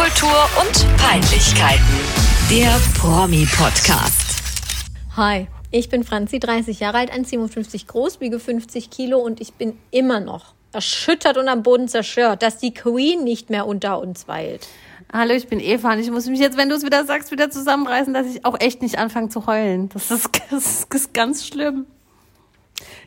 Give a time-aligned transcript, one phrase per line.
[0.00, 1.84] Popkultur und Peinlichkeiten.
[2.48, 4.40] Der Promi-Podcast.
[5.14, 9.76] Hi, ich bin Franzi, 30 Jahre alt, 1,57 groß, wiege 50 Kilo und ich bin
[9.90, 14.68] immer noch erschüttert und am Boden zerstört, dass die Queen nicht mehr unter uns weilt.
[15.12, 17.50] Hallo, ich bin Eva und ich muss mich jetzt, wenn du es wieder sagst, wieder
[17.50, 19.90] zusammenreißen, dass ich auch echt nicht anfange zu heulen.
[19.90, 21.84] Das ist, das ist ganz schlimm.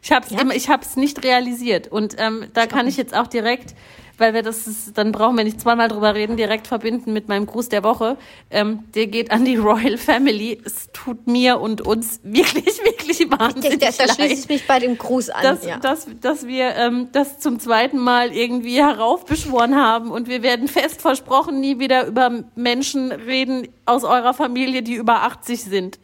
[0.04, 0.42] Ich habe es Ja.
[0.42, 3.74] immer, ich habe es nicht realisiert und ähm, da kann ich jetzt auch direkt,
[4.18, 7.46] weil wir das, ist, dann brauchen wir nicht zweimal drüber reden, direkt verbinden mit meinem
[7.46, 8.18] Gruß der Woche.
[8.52, 10.62] Ähm, der geht an die Royal Family.
[10.64, 14.80] Es tut mir und uns wirklich, wirklich wahnsinnig da, da schließe leid ich mich bei
[14.80, 15.44] dem Gruß an.
[15.44, 15.78] dass, ja.
[15.78, 21.02] dass, dass wir ähm, das zum zweiten Mal irgendwie heraufbeschworen haben und wir werden fest
[21.02, 26.00] versprochen, nie wieder über Menschen reden aus eurer Familie, die über 80 sind.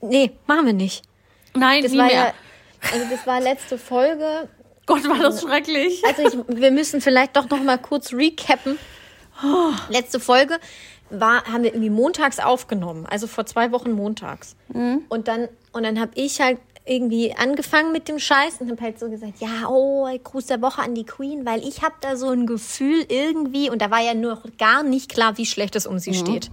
[0.00, 1.02] nee, machen wir nicht.
[1.56, 2.14] Nein, Das nie war mehr.
[2.14, 2.32] ja,
[2.92, 4.48] also das war letzte Folge.
[4.86, 6.02] Gott, war das schrecklich.
[6.06, 8.78] Also ich, wir müssen vielleicht doch noch mal kurz recappen.
[9.88, 10.58] Letzte Folge
[11.10, 14.56] war, haben wir irgendwie montags aufgenommen, also vor zwei Wochen montags.
[15.08, 18.98] Und dann, und dann habe ich halt irgendwie angefangen mit dem Scheiß und habe halt
[19.00, 22.28] so gesagt, ja, oh, Gruß der Woche an die Queen, weil ich habe da so
[22.28, 25.98] ein Gefühl irgendwie, und da war ja noch gar nicht klar, wie schlecht es um
[25.98, 26.50] sie steht.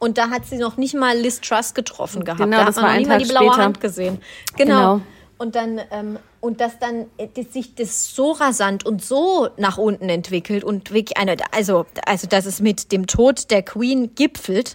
[0.00, 2.40] Und da hat sie noch nicht mal Liz Truss getroffen gehabt.
[2.40, 3.64] Genau, da das hat man war noch nicht mal die blaue später.
[3.64, 4.20] Hand gesehen.
[4.56, 4.94] Genau.
[4.94, 5.00] Genau.
[5.40, 9.78] Und dann, ähm, und dass dann äh, das sich das so rasant und so nach
[9.78, 14.74] unten entwickelt und wirklich eine, also, also, dass es mit dem Tod der Queen gipfelt.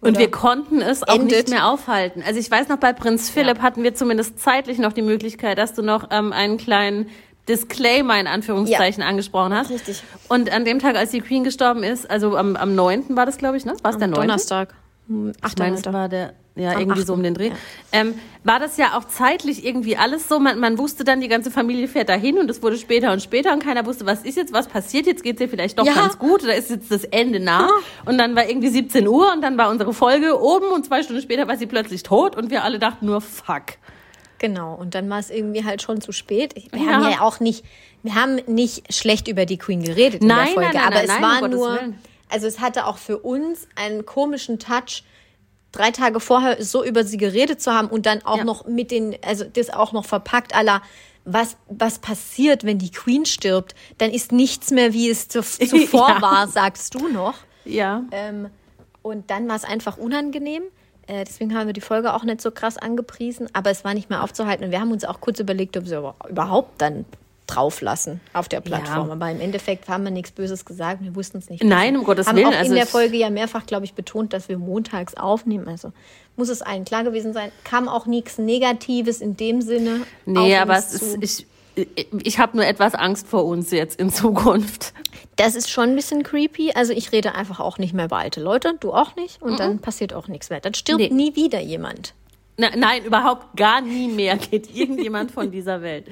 [0.00, 1.30] Und wir konnten es auch endet.
[1.30, 2.22] nicht mehr aufhalten.
[2.24, 5.74] Also ich weiß noch, bei Prinz Philipp hatten wir zumindest zeitlich noch die Möglichkeit, dass
[5.74, 7.08] du noch ähm, einen kleinen
[7.48, 9.70] Disclaimer in Anführungszeichen angesprochen hast.
[9.70, 10.04] Richtig.
[10.28, 13.16] Und an dem Tag, als die Queen gestorben ist, also am, am 9.
[13.16, 13.74] war das, glaube ich, ne?
[13.82, 14.20] War es der 9.?
[14.20, 14.72] Donnerstag.
[15.10, 15.92] Hm, Ich meine, es 8.
[15.92, 17.48] war der, ja, Am irgendwie so um den Dreh.
[17.48, 17.54] Ja.
[17.92, 20.38] Ähm, war das ja auch zeitlich irgendwie alles so?
[20.38, 23.52] Man, man wusste dann, die ganze Familie fährt dahin und es wurde später und später
[23.52, 25.94] und keiner wusste, was ist jetzt, was passiert jetzt, geht's ihr vielleicht doch Ja.
[25.94, 27.68] ganz gut oder ist jetzt das Ende nah?
[28.06, 31.22] Und dann war irgendwie 17 Uhr und dann war unsere Folge oben und zwei Stunden
[31.22, 33.64] später war sie plötzlich tot und wir alle dachten nur, fuck.
[34.38, 34.74] Genau.
[34.74, 36.54] Und dann war es irgendwie halt schon zu spät.
[36.72, 36.92] Wir Ja.
[36.92, 37.64] haben ja auch nicht,
[38.02, 40.78] wir haben nicht schlecht über die Queen geredet Nein, in der Folge.
[40.78, 41.98] nein, nein, aber es war nur, Willen.
[42.30, 45.04] Also es hatte auch für uns einen komischen Touch,
[45.72, 48.44] drei Tage vorher so über sie geredet zu haben und dann auch Ja.
[48.44, 50.82] noch mit den, also das auch noch verpackt aller,
[51.24, 56.08] was, was passiert, wenn die Queen stirbt, dann ist nichts mehr, wie es zu, zuvor
[56.08, 56.22] Ja.
[56.22, 57.34] war, sagst du noch.
[57.64, 58.02] Ja.
[58.10, 58.48] Ähm,
[59.02, 60.62] und dann war es einfach unangenehm.
[61.06, 64.10] Äh, deswegen haben wir die Folge auch nicht so krass angepriesen, aber es war nicht
[64.10, 64.64] mehr aufzuhalten.
[64.64, 67.04] Und wir haben uns auch kurz überlegt, ob wir über- überhaupt dann
[67.54, 69.08] drauf lassen auf der Plattform.
[69.08, 69.12] Ja.
[69.12, 71.02] Aber im Endeffekt haben wir nichts Böses gesagt.
[71.02, 71.62] Wir wussten es nicht.
[71.64, 72.00] Nein, besser.
[72.00, 74.48] um Gottes haben Willen, auch also in der Folge ja mehrfach, glaube ich, betont, dass
[74.48, 75.68] wir montags aufnehmen.
[75.68, 75.92] Also
[76.36, 77.50] muss es allen klar gewesen sein.
[77.64, 80.00] Kam auch nichts Negatives in dem Sinne.
[80.26, 81.16] Nee, aber es zu.
[81.18, 84.92] ist, ich, ich habe nur etwas Angst vor uns jetzt in Zukunft.
[85.36, 86.72] Das ist schon ein bisschen creepy.
[86.74, 89.40] Also ich rede einfach auch nicht mehr über alte Leute, du auch nicht.
[89.40, 90.60] Und dann passiert auch nichts mehr.
[90.60, 91.08] Dann stirbt Nee.
[91.10, 92.14] nie wieder jemand.
[92.58, 96.06] Na, nein, überhaupt gar nie mehr geht irgendjemand von dieser Welt.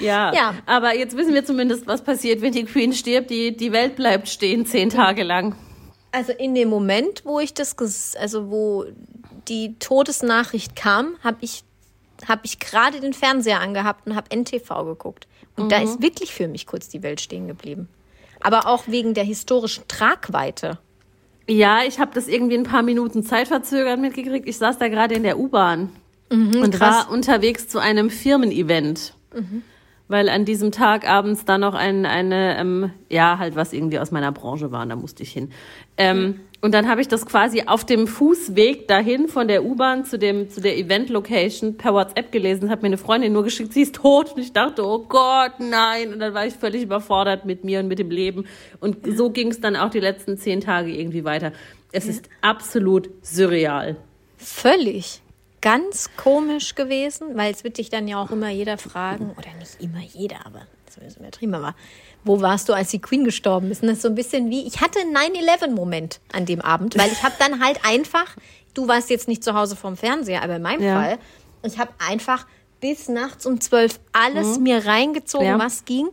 [0.00, 0.54] Ja, Ja.
[0.66, 3.30] aber jetzt wissen wir zumindest, was passiert, wenn die Queen stirbt.
[3.30, 5.54] Die, die Welt bleibt stehen zehn Tage lang.
[6.12, 7.76] Also in dem Moment, wo ich das,
[8.18, 8.84] also wo
[9.48, 11.62] die Todesnachricht kam, habe ich,
[12.26, 15.26] habe ich gerade den Fernseher angehabt und habe NTV geguckt.
[15.56, 17.88] Und da ist wirklich für mich kurz die Welt stehen geblieben.
[18.42, 20.78] Aber auch wegen der historischen Tragweite.
[21.48, 24.46] Ja, ich habe das irgendwie ein paar Minuten zeitverzögert mitgekriegt.
[24.48, 25.90] Ich saß da gerade in der U-Bahn
[26.30, 27.06] und krass.
[27.06, 29.14] war unterwegs zu einem Firmen-Event.
[30.08, 34.10] Weil an diesem Tag abends da noch ein, eine, ähm, ja, halt was irgendwie aus
[34.12, 35.50] meiner Branche war, und da musste ich hin.
[35.96, 40.18] Ähm, Und dann habe ich das quasi auf dem Fußweg dahin von der U-Bahn zu,
[40.18, 43.94] dem, zu der Event-Location per WhatsApp gelesen, hat mir eine Freundin nur geschickt, sie ist
[43.96, 44.32] tot.
[44.34, 46.12] Und ich dachte, oh Gott, nein.
[46.12, 48.46] Und dann war ich völlig überfordert mit mir und mit dem Leben.
[48.80, 51.52] Und so ging es dann auch die letzten zehn Tage irgendwie weiter.
[51.92, 53.96] Es ist absolut surreal.
[54.38, 55.22] Völlig.
[55.66, 59.80] Ganz komisch gewesen, weil es wird dich dann ja auch immer jeder fragen, oder nicht
[59.80, 61.74] immer jeder, aber das ist übertrieben, aber
[62.22, 63.82] wo warst du, als die Queen gestorben ist?
[63.82, 67.10] Und das ist so ein bisschen wie, ich hatte einen 9-11-Moment an dem Abend, weil
[67.10, 68.36] ich habe dann halt einfach,
[68.74, 71.00] du warst jetzt nicht zu Hause vorm Fernseher, aber in meinem Ja.
[71.00, 71.18] Fall,
[71.64, 72.46] ich habe einfach
[72.80, 75.58] bis nachts um 12 alles mir reingezogen, Ja.
[75.58, 76.10] was ging.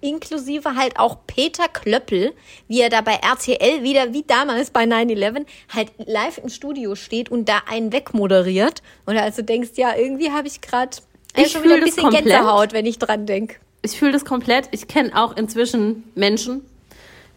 [0.00, 2.32] Inklusive halt auch Peter Klöppel,
[2.68, 7.30] wie er da bei RTL wieder, wie damals bei 9-11, halt live im Studio steht
[7.30, 8.82] und da einen wegmoderiert.
[9.06, 10.96] Und also denkst, ja, irgendwie habe ich gerade
[11.36, 12.24] Ich schon wieder ein bisschen komplett.
[12.24, 13.56] Gänsehaut, wenn ich dran denke.
[13.82, 14.68] Ich fühle das komplett.
[14.72, 16.64] Ich kenne auch inzwischen Menschen,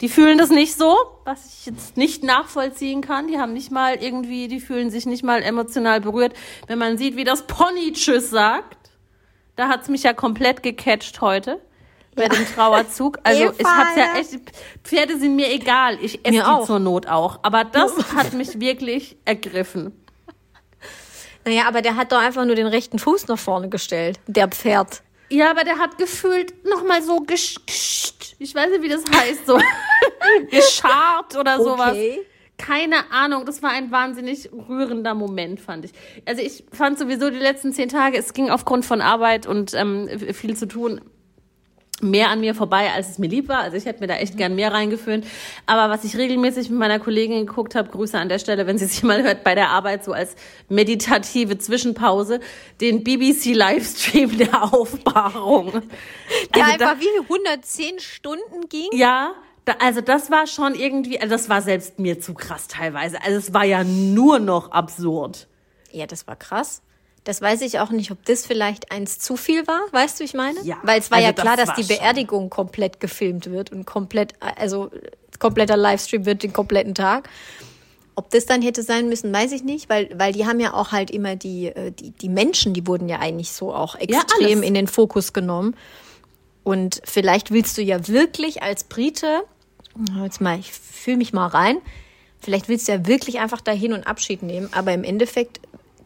[0.02, 3.28] die fühlen das nicht so, was ich jetzt nicht nachvollziehen kann.
[3.28, 6.34] Die haben nicht mal irgendwie, die fühlen sich nicht mal emotional berührt.
[6.66, 8.90] Wenn man sieht, wie das Pony Tschüss sagt,
[9.56, 11.62] da hat's mich ja komplett gecatcht heute.
[12.16, 13.20] Bei dem Trauerzug.
[13.24, 14.40] Also Eva, ich hab's ja echt,
[14.84, 15.98] Pferde sind mir egal.
[16.02, 16.66] Ich esse die auch.
[16.66, 17.40] zur Not auch.
[17.44, 19.94] Aber das hat mich wirklich ergriffen.
[21.46, 24.20] Naja, aber der hat doch einfach nur den rechten Fuß nach vorne gestellt.
[24.28, 25.02] Der Pferd.
[25.30, 29.48] Ja, aber der hat gefühlt nochmal so gesch gesch- ich weiß nicht, wie das heißt,
[29.48, 29.58] so
[30.52, 31.92] geschart oder sowas.
[31.92, 32.22] Okay.
[32.58, 35.92] Keine Ahnung, das war ein wahnsinnig rührender Moment, fand ich.
[36.26, 40.08] Also ich fand sowieso die letzten zehn Tage, es ging aufgrund von Arbeit und ähm,
[40.34, 41.02] viel zu tun,
[42.04, 43.60] mehr an mir vorbei, als es mir lieb war.
[43.60, 45.26] Also ich hätte mir da echt gern mehr reingeföhnt.
[45.66, 48.86] Aber was ich regelmäßig mit meiner Kollegin geguckt habe, Grüße an der Stelle, wenn sie
[48.86, 50.36] sich mal hört, bei der Arbeit so als
[50.70, 52.40] meditative Zwischenpause,
[52.80, 55.72] den BBC-Livestream der Aufbahrung.
[56.56, 58.88] Der Also da- einfach wie 110 Stunden ging.
[58.94, 59.34] ja,
[59.66, 63.22] da, also das war schon irgendwie, also das war selbst mir zu krass teilweise.
[63.24, 65.48] Also es war ja nur noch absurd.
[65.92, 66.82] Ja, das war krass.
[67.24, 70.34] Das weiß ich auch nicht, ob das vielleicht eins zu viel war, weißt du, ich
[70.34, 70.60] meine?
[70.64, 73.72] Ja, Weil es war also ja klar, das dass die schon- Beerdigung komplett gefilmt wird
[73.72, 74.90] und komplett, also
[75.40, 77.30] kompletter Livestream wird den kompletten Tag.
[78.16, 80.92] Ob das dann hätte sein müssen, weiß ich nicht, weil, weil die haben ja auch
[80.92, 84.68] halt immer die, äh, die, die Menschen, die wurden ja eigentlich so auch extrem alles.
[84.68, 85.76] in den Fokus genommen.
[86.64, 89.44] Und vielleicht willst du ja wirklich als Brite,
[90.24, 91.78] jetzt mal, ich fühle mich mal rein,
[92.40, 95.60] vielleicht willst du ja wirklich einfach dahin und Abschied nehmen, aber im Endeffekt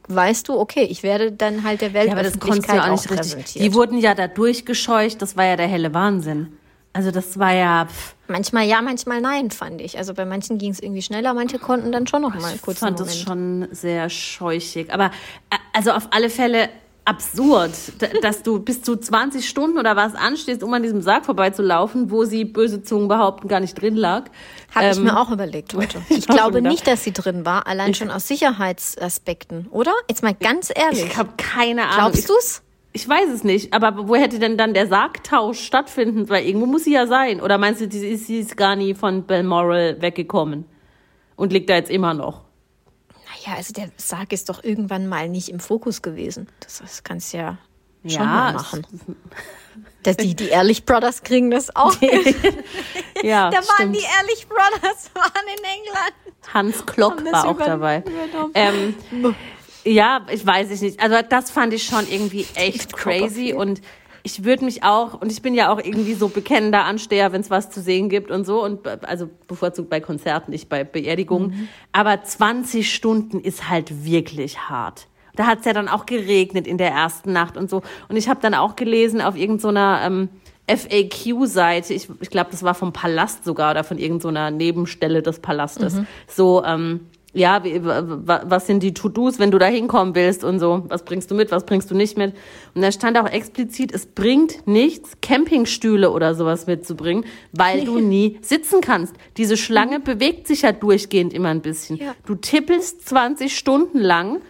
[0.08, 2.92] weißt du, okay, ich werde dann halt der Ja, aber das konntest du ja auch
[2.92, 3.54] nicht richtig.
[3.54, 6.58] Die wurden ja da durchgescheucht, das war ja der helle Wahnsinn.
[6.94, 9.98] Also das war ja, pff, manchmal ja, manchmal nein, fand ich.
[9.98, 12.82] Also bei manchen ging es irgendwie schneller, manche konnten dann schon noch mal ich kurz
[12.82, 13.68] einen fand das Moment.
[13.68, 14.94] schon sehr scheuchig.
[14.94, 15.08] Aber
[15.50, 16.70] äh, also auf alle Fälle
[17.06, 17.72] absurd,
[18.24, 22.26] dass du bis zu 20 Stunden oder was anstehst, um an diesem Sarg vorbeizulaufen, wo
[22.26, 24.26] sie böse Zungen behaupten, gar nicht drin lag.
[24.74, 26.02] Habe ich Ähm, mir auch überlegt heute.
[26.10, 26.72] Ich glaube gedacht.
[26.72, 29.94] nicht, dass sie drin war, allein schon aus Sicherheitsaspekten, oder?
[30.10, 31.06] Jetzt mal ganz ehrlich.
[31.06, 32.12] Ich habe keine Ahnung.
[32.12, 32.62] Glaubst du's?
[32.92, 36.30] Ich, ich weiß es nicht, aber wo hätte denn dann der Sargtausch stattfinden?
[36.30, 37.42] Weil irgendwo muss sie ja sein.
[37.42, 40.66] Oder meinst du, sie ist, sie ist gar nie von Balmoral weggekommen
[41.36, 42.42] und liegt da jetzt immer noch?
[43.46, 46.48] Naja, also der Sarg ist doch irgendwann mal nicht im Fokus gewesen.
[46.62, 47.58] Das, das kannst du ja
[48.04, 48.86] schon Ja, mal es- machen.
[50.04, 51.96] Das, die, die Ehrlich Brothers kriegen das auch.
[53.24, 53.96] Ja, da waren stimmt.
[53.96, 56.14] die Ehrlich Brothers waren in England.
[56.54, 58.04] Hans Klock war auch dabei.
[58.54, 58.94] Ähm,
[59.84, 61.00] ja, ich weiß es nicht.
[61.02, 63.82] Also das fand ich schon irgendwie echt crazy und
[64.26, 67.52] ich würde mich auch, und ich bin ja auch irgendwie so bekennender Ansteher, wenn es
[67.52, 71.50] was zu sehen gibt und so, und also bevorzugt bei Konzerten, nicht bei Beerdigungen.
[71.52, 71.68] Mhm.
[71.92, 75.06] Aber 20 Stunden ist halt wirklich hart.
[75.36, 77.84] Da hat es ja dann auch geregnet in der ersten Nacht und so.
[78.10, 80.30] Und ich habe dann auch gelesen auf irgendeiner ähm,
[80.68, 85.94] FAQ-Seite, ich, ich glaube, das war vom Palast sogar oder von irgendeiner Nebenstelle des Palastes,
[85.96, 86.08] Mhm.
[86.28, 87.02] so, ähm,
[87.36, 90.84] ja, wie, wa- wa- was sind die To-Dos, wenn du da hinkommen willst und so,
[90.88, 92.34] was bringst du mit, was bringst du nicht mit.
[92.74, 98.40] Und da stand auch explizit, es bringt nichts, Campingstühle oder sowas mitzubringen, weil du nie
[98.42, 99.14] sitzen kannst.
[99.38, 101.98] Diese Schlange bewegt sich ja durchgehend immer ein bisschen.
[101.98, 102.16] Ja.
[102.26, 104.42] Du tippelst 20 Stunden lang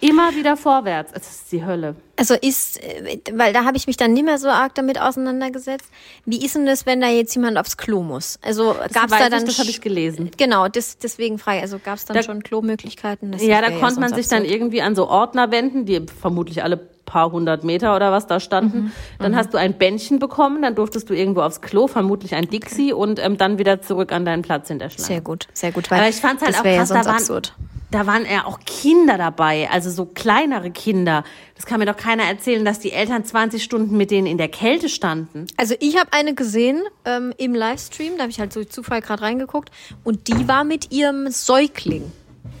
[0.00, 1.12] immer wieder vorwärts.
[1.14, 1.94] Es ist die Hölle.
[2.20, 5.86] Also ist, äh, weil da habe ich mich dann nicht mehr so arg damit auseinandergesetzt.
[6.26, 8.38] Wie ist denn das, wenn da jetzt jemand aufs Klo muss?
[8.42, 9.46] Also gab es da dann.
[9.46, 10.30] das habe ich gelesen.
[10.36, 13.34] Genau, das, deswegen frage ich, also gab es dann Da- schon Klomöglichkeiten?
[13.38, 17.32] Ja, da konnte man sich dann irgendwie an so Ordner wenden, die vermutlich alle paar
[17.32, 18.78] hundert Meter oder was da standen.
[18.78, 22.48] Mhm, Dann hast du ein Bändchen bekommen, dann durftest du irgendwo aufs Klo, vermutlich ein
[22.48, 25.06] Dixie und ähm, dann wieder zurück an deinen Platz in der Schlange.
[25.08, 25.90] Sehr gut, sehr gut.
[25.90, 27.54] Weil Aber ich fand's halt das auch ja krass, sonst da waren, absurd.
[27.90, 31.24] Da waren ja auch Kinder dabei, also so kleinere Kinder.
[31.56, 34.48] Das kann mir doch keiner erzählen, dass die Eltern 20 Stunden mit denen in der
[34.48, 35.46] Kälte standen.
[35.56, 39.22] Also ich habe eine gesehen ähm, im Livestream, da habe ich halt so Zufall gerade
[39.22, 39.70] reingeguckt
[40.04, 42.12] und die war mit ihrem Säugling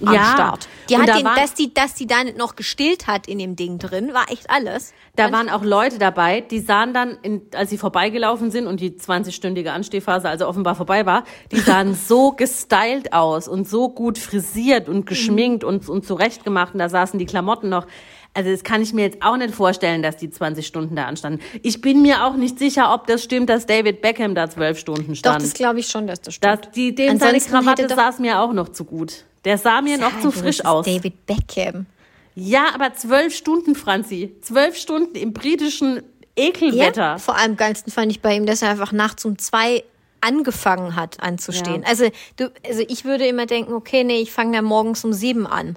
[0.04, 0.68] am Ja, Start.
[0.88, 3.26] Die und hat da den, waren- dass die, dass die da nicht noch gestillt hat
[3.28, 4.92] in dem Ding drin, war echt alles.
[5.16, 8.92] Da waren auch Leute dabei, die sahen dann, in, als sie vorbeigelaufen sind und die
[8.92, 14.88] 20-stündige Anstehphase also offenbar vorbei war, die sahen so gestylt aus und so gut frisiert
[14.88, 17.86] und geschminkt und, und zurechtgemacht und da saßen die Klamotten noch.
[18.32, 21.40] Also das kann ich mir jetzt auch nicht vorstellen, dass die 20 Stunden da anstanden.
[21.62, 25.08] Ich bin mir auch nicht sicher, ob das stimmt, dass David Beckham da zwölf Stunden
[25.14, 25.42] Doch, stand.
[25.42, 26.66] das glaube ich schon, dass das stimmt.
[26.66, 29.24] das, die, dem seine Ansonsten Krawatte hätte doch- saß mir auch noch zu gut.
[29.44, 30.86] Der sah mir noch Ja, zu frisch aus.
[30.86, 31.86] David Beckham.
[32.34, 34.34] Ja, aber zwölf Stunden, Franzi.
[34.42, 36.02] Zwölf Stunden im britischen
[36.36, 37.02] Ekelwetter.
[37.02, 39.84] Ja, vor allem geilsten fand ich bei ihm, dass er einfach nachts um zwei
[40.20, 41.82] angefangen hat anzustehen.
[41.82, 41.88] Ja.
[41.88, 45.46] Also, du, also ich würde immer denken, okay, nee, ich fange dann morgens um sieben
[45.46, 45.76] an.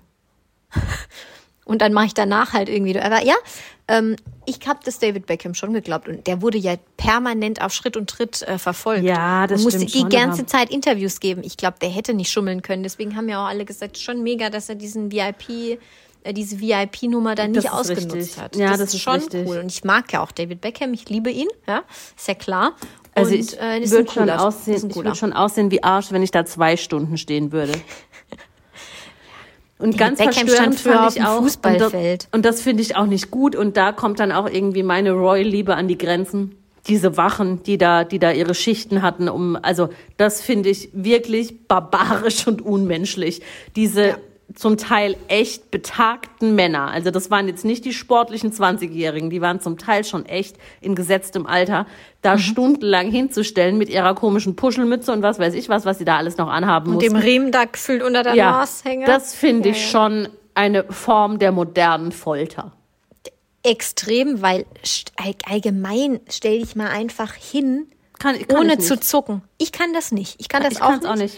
[1.74, 2.98] Und dann mache ich danach halt irgendwie.
[3.00, 3.34] Aber ja,
[3.88, 4.16] ähm,
[4.46, 8.10] ich habe das David Beckham schon geglaubt und der wurde ja permanent auf Schritt und
[8.10, 9.04] Tritt äh, verfolgt.
[9.04, 11.42] Ja, das und musste stimmt die schon, ganze aber- Zeit Interviews geben.
[11.44, 12.84] Ich glaube, der hätte nicht schummeln können.
[12.84, 15.80] Deswegen haben ja auch alle gesagt, schon mega, dass er diesen VIP
[16.26, 18.38] äh, diese VIP-Nummer dann Das nicht ausgenutzt richtig.
[18.40, 18.56] hat.
[18.56, 19.48] Ja, das, das ist ist schon richtig.
[19.48, 19.58] cool.
[19.58, 21.82] Und ich mag ja auch David Beckham, ich liebe ihn, ja,
[22.16, 22.74] ist ja klar.
[23.16, 26.32] Also Und, ich äh, würde schon aussehen, ich würde schon aussehen wie Arsch, wenn ich
[26.32, 27.74] da zwei Stunden stehen würde.
[29.80, 32.28] Und ganz Beckham verstörend fand ich auch, Fußballfeld.
[32.32, 33.56] Und das, das finde ich auch nicht gut.
[33.56, 36.56] Und da kommt dann auch irgendwie meine Royal-Liebe an die Grenzen.
[36.88, 41.68] Diese Wachen, die da, die da ihre Schichten hatten, um, also das finde ich wirklich
[41.68, 43.42] barbarisch und unmenschlich.
[43.76, 44.18] Diese
[44.56, 46.92] zum Teil echt betagten Männer.
[46.92, 50.96] Also das waren jetzt nicht die sportlichen 20-Jährigen, die waren zum Teil schon echt in
[50.96, 51.88] gesetztem Alter,
[52.22, 56.18] da stundenlang hinzustellen mit ihrer komischen Puschelmütze und was weiß ich was, was sie da
[56.18, 57.14] alles noch anhaben Und mussten.
[57.14, 59.06] dem Riemen da gefühlt unter der ja, Nashänge.
[59.06, 62.74] das finde ich schon eine Form der modernen Folter.
[63.64, 64.66] extrem, weil
[65.50, 67.88] allgemein stell dich mal einfach hin,
[68.20, 69.42] Kann, kann ohne zu zucken.
[69.58, 70.36] Ich kann das nicht.
[70.40, 71.06] Ich kann das ich auch nicht.
[71.06, 71.38] auch nicht.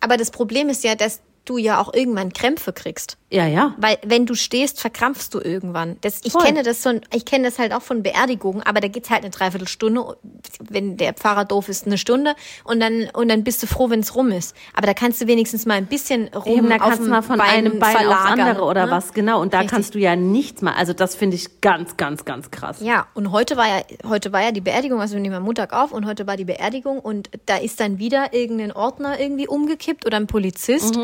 [0.00, 3.16] Aber das Problem ist ja, dass du ja auch irgendwann Krämpfe kriegst.
[3.28, 3.74] Ja, ja.
[3.76, 5.96] Weil wenn du stehst, verkrampfst du irgendwann.
[6.02, 6.44] Das, ich Voll.
[6.44, 9.30] kenne das so, ich kenne das halt auch von Beerdigungen, aber da geht's halt eine
[9.30, 10.16] Dreiviertelstunde,
[10.60, 14.00] wenn der Pfarrer doof ist, eine Stunde und dann und dann bist du froh, wenn
[14.00, 14.54] es rum ist.
[14.74, 17.22] Aber da kannst du wenigstens mal ein bisschen rum Eben, da auf kannst du mal
[17.22, 18.92] von Bein einem Bein aufs andere oder ne?
[18.92, 19.40] was, genau.
[19.40, 19.72] Und da Richtig.
[19.72, 20.74] kannst du ja nichts mal.
[20.74, 22.78] Also das finde ich ganz, ganz, ganz krass.
[22.80, 25.72] Ja, und heute war ja, heute war ja die Beerdigung, also wir nehmen am Montag
[25.72, 30.06] auf und heute war die Beerdigung und da ist dann wieder irgendein Ordner irgendwie umgekippt
[30.06, 30.96] oder ein Polizist.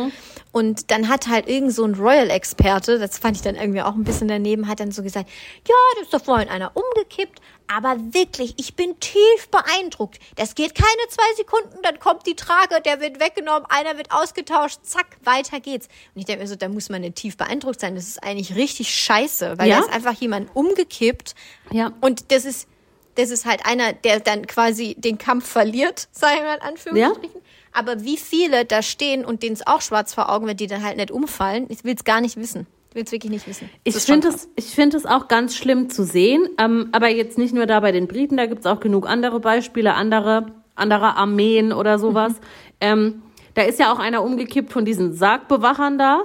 [0.53, 4.05] Und dann hat halt irgend so ein Royal-Experte, das fand ich dann irgendwie auch ein
[4.05, 5.31] bisschen daneben, hat dann so gesagt,
[5.67, 7.41] ja, das ist doch vorhin einer umgekippt,
[7.75, 10.19] aber wirklich, ich bin tief beeindruckt.
[10.37, 14.81] Das geht keine zwei Sekunden, dann kommt die Trage, der wird weggenommen, einer wird ausgetauscht,
[14.83, 15.87] zack, weiter geht's.
[16.15, 17.95] Und ich denke mir so, da muss man nicht tief beeindruckt sein.
[17.95, 19.81] Das ist eigentlich richtig scheiße, weil Ja.
[19.81, 21.35] da ist einfach jemand umgekippt.
[21.71, 21.93] Ja.
[22.03, 22.69] Und das ist,
[23.15, 27.41] das ist halt einer, der dann quasi den Kampf verliert, sagen wir mal in Anführungsstrichen.
[27.73, 30.83] Aber wie viele da stehen und denen es auch schwarz vor Augen wird, die dann
[30.85, 32.67] halt nicht umfallen, ich will es gar nicht wissen.
[32.91, 33.71] Ich will es wirklich nicht wissen.
[33.85, 37.39] Ich Das finde es, ich finde es auch ganz schlimm zu sehen, ähm, aber jetzt
[37.39, 41.17] nicht nur da bei den Briten, da gibt es auch genug andere Beispiele, andere, andere
[41.17, 42.35] Armeen oder sowas.
[42.83, 43.23] Ähm,
[43.55, 46.23] da ist ja auch einer umgekippt von diesen Sargbewachern da.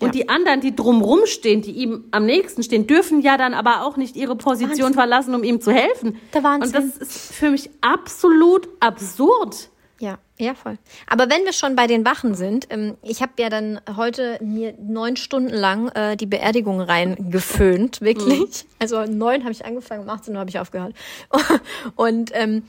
[0.00, 0.12] Und Ja.
[0.12, 3.96] die anderen, die drumrum stehen, die ihm am nächsten stehen, dürfen ja dann aber auch
[3.96, 4.94] nicht ihre Position Wahnsinn.
[4.94, 6.16] verlassen, um ihm zu helfen.
[6.34, 6.66] Der Wahnsinn.
[6.82, 9.70] Und das ist für mich absolut absurd.
[10.00, 10.78] Ja, ja, voll.
[11.08, 14.74] Aber wenn wir schon bei den Wachen sind, ähm, ich habe ja dann heute mir
[14.80, 18.64] neun Stunden lang äh, die Beerdigung reingeföhnt, wirklich.
[18.78, 20.94] Also neun habe ich angefangen, um 18 Uhr habe ich aufgehört.
[21.96, 22.62] Und ähm,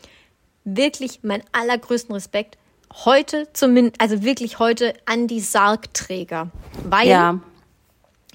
[0.63, 2.57] wirklich meinen allergrößten Respekt
[3.05, 6.49] heute zumindest, also wirklich heute an die Sargträger.
[6.83, 7.39] Weil, Ja.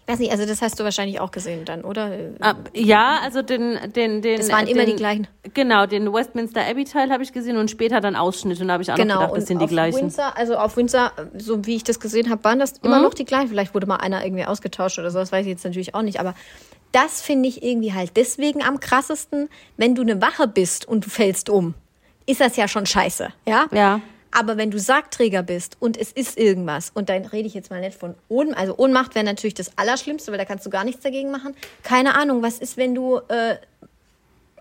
[0.07, 2.11] Weiß nicht, also das hast du wahrscheinlich auch gesehen dann, oder?
[2.41, 4.39] Ah, Ja, also den, den, den.
[4.39, 5.27] Das waren immer den, die gleichen.
[5.55, 8.83] Genau, den Westminster Abbey Teil habe ich gesehen und später dann Ausschnitte und da habe
[8.83, 10.01] ich auch Genau, noch gedacht, das sind die gleichen.
[10.01, 13.05] Windsor, also auf Windsor, so wie ich das gesehen habe, waren das immer Mhm.
[13.05, 13.49] noch die gleichen.
[13.49, 16.21] Vielleicht wurde mal einer irgendwie ausgetauscht oder so, das weiß ich jetzt natürlich auch nicht.
[16.21, 16.35] Aber
[16.93, 21.11] das finde ich irgendwie halt deswegen am krassesten, wenn du eine Wache bist und du
[21.11, 21.75] fällst um,
[22.27, 23.67] ist das ja schon scheiße, ja?
[23.73, 24.01] Ja.
[24.37, 27.81] Aber wenn du Sargträger bist und es ist irgendwas, und dann rede ich jetzt mal
[27.81, 31.03] nicht von Ohnmacht, also Ohnmacht wäre natürlich das Allerschlimmste, weil da kannst du gar nichts
[31.03, 31.55] dagegen machen.
[31.85, 33.57] Keine Ahnung, was ist, wenn du äh,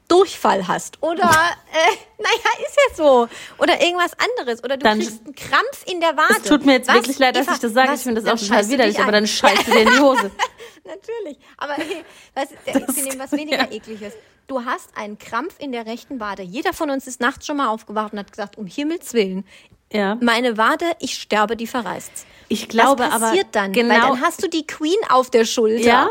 [0.07, 3.27] Durchfall hast oder, äh, naja, ist ja so.
[3.57, 4.63] Oder irgendwas anderes.
[4.63, 6.35] Oder du Dann- kriegst einen Krampf in der Wade.
[6.37, 7.89] Es tut mir jetzt Was, wirklich leid, dass Eva, ich das sage.
[7.91, 9.13] was, Ich finde das auch total du widerlich, aber an.
[9.13, 10.31] dann scheißt du dir in die Hose.
[10.85, 11.37] Natürlich.
[11.57, 12.03] Aber hey,
[12.35, 12.49] was,
[12.95, 14.13] wir nehmen was weniger ekliges.
[14.47, 16.43] Du hast einen Krampf in der rechten Wade.
[16.43, 19.45] Jeder von uns ist nachts schon mal aufgewacht und hat gesagt, um Himmels Willen,
[19.91, 20.15] Ja.
[20.21, 22.25] meine Wade, ich sterbe, die verreißt.
[22.49, 23.71] Ich glaube was passiert aber dann?
[23.71, 23.93] genau.
[23.93, 25.85] Weil dann hast du die Queen auf der Schulter.
[25.87, 26.09] ja.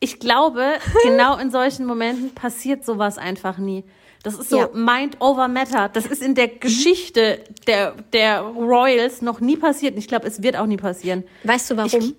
[0.00, 3.82] Ich glaube, genau in solchen Momenten passiert sowas einfach nie.
[4.22, 4.68] Das ist so Ja.
[4.72, 5.88] Mind over Matter.
[5.88, 9.94] Das ist in der Geschichte der, der Royals noch nie passiert.
[9.94, 11.24] Und Ich glaube, es wird auch nie passieren.
[11.42, 12.00] Weißt du warum?
[12.00, 12.14] Ich-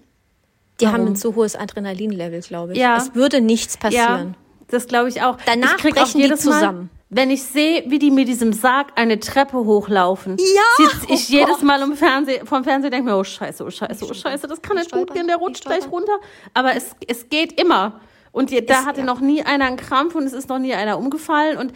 [0.81, 1.07] die haben Warum?
[1.13, 2.79] ein zu hohes Adrenalinlevel, glaube ich.
[2.79, 2.97] Ja.
[2.97, 4.35] Es würde nichts passieren.
[4.35, 5.37] Ja, das glaube ich auch.
[5.45, 6.77] Danach ich krieg brechen auch die zusammen.
[6.77, 11.29] Mal, wenn ich sehe, wie die mit diesem Sarg eine Treppe hochlaufen, Ja, sitze ich
[11.29, 11.61] oh jedes.
[11.63, 14.77] Mal im Fernseh, vom Fernseher denke mir, oh Scheiße, oh Scheiße, oh Scheiße, das kann
[14.77, 16.13] Die nicht gut gehen, der die rutscht gleich runter.
[16.53, 17.99] Aber es, es geht immer.
[18.31, 19.05] Und je, da hatte ja.
[19.07, 21.73] noch nie einer einen Krampf und es ist noch nie einer umgefallen und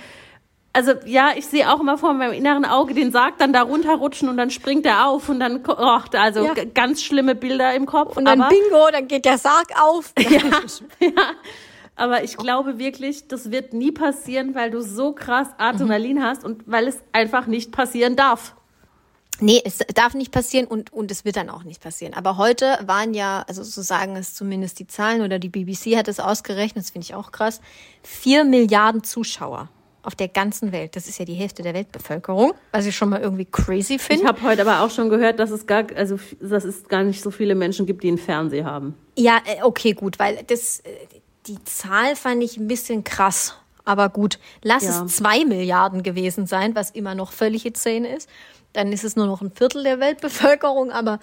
[0.74, 4.28] also ja, ich sehe auch immer vor meinem inneren Auge den Sarg dann da runterrutschen
[4.28, 6.54] und dann springt er auf und dann, oh, also Ja.
[6.74, 8.18] ganz schlimme Bilder im Kopf.
[8.18, 10.14] Und dann aber, Bingo, dann geht der Sarg auf.
[10.20, 10.40] ja,
[11.00, 11.12] ja.
[11.96, 16.64] Aber ich glaube wirklich, das wird nie passieren, weil du so krass Adrenalin hast und
[16.66, 18.56] weil es einfach nicht passieren darf.
[19.40, 22.14] Nee, es darf nicht passieren und, und es wird dann auch nicht passieren.
[22.14, 26.08] Aber heute waren ja, also so sagen es zumindest die Zahlen oder die BBC hat
[26.08, 27.60] es ausgerechnet, das finde ich auch krass,
[28.04, 29.70] vier Milliarden Zuschauer.
[30.04, 30.96] auf der ganzen Welt.
[30.98, 34.28] Das ist ja die Hälfte der Weltbevölkerung, was ich schon mal irgendwie crazy Ich finde.
[34.28, 37.32] habe heute aber auch schon gehört, dass es gar, also dass es gar nicht so
[37.32, 38.96] viele Menschen gibt, die einen Fernseher haben.
[39.18, 40.90] Ja, äh, okay, gut, weil das, äh,
[41.48, 43.56] die Zahl fand ich ein bisschen krass.
[43.86, 45.04] Aber gut, lass Ja.
[45.04, 48.30] es zwei Milliarden gewesen sein, was immer noch völlig insane ist.
[48.72, 50.92] Dann ist es nur noch ein Viertel der Weltbevölkerung.
[50.92, 51.20] Aber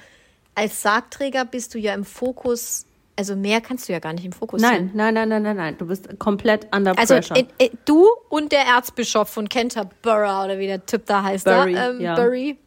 [0.54, 2.84] als Sargträger bist du ja im Fokus.
[3.16, 4.90] Also mehr kannst du ja gar nicht im Fokus Nein, sehen.
[4.94, 5.78] nein, nein, nein, nein, nein.
[5.78, 7.36] Du bist komplett under Also pressure.
[7.58, 11.90] äh, du und der Erzbischof von Canterbury oder wie der Typ da heißt, Bury, da,
[11.90, 12.14] ähm, ja.
[12.14, 12.58] Bury.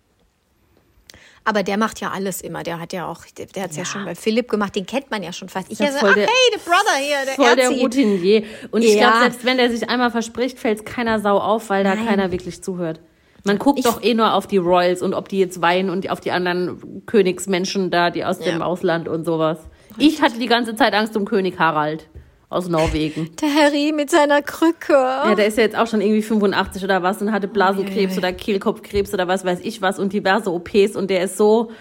[1.45, 2.63] Aber der macht ja alles immer.
[2.63, 3.83] Der hat ja auch, der, der hat es ja.
[3.83, 3.85] Ja.
[3.85, 4.75] schon bei Philipp gemacht.
[4.75, 5.69] Den kennt man ja schon fast.
[5.71, 7.81] Ich Ja, so, voll ach der- hey, der Brother hier, der Voll der Erzi.
[7.81, 8.43] Routinier.
[8.71, 8.99] Und ich Ja.
[9.09, 12.05] glaube, selbst wenn der sich einmal verspricht, fällt es keiner Sau auf, weil da Nein.
[12.07, 13.01] keiner wirklich zuhört.
[13.45, 16.21] Man guckt doch eh nur auf die Royals und ob die jetzt weinen und auf
[16.21, 18.65] die anderen Königsmenschen da, die aus dem Ja.
[18.65, 19.57] Ausland und sowas.
[19.97, 22.07] Ich hatte die ganze Zeit Angst um König Harald
[22.53, 23.29] aus Norwegen.
[23.41, 24.93] Der Harry mit seiner Krücke.
[24.93, 28.19] Ja, der ist ja jetzt auch schon irgendwie 85 oder was und hatte Blasenkrebs Ui.
[28.19, 31.71] oder Kehlkopfkrebs oder was weiß ich was und diverse OPs und der ist so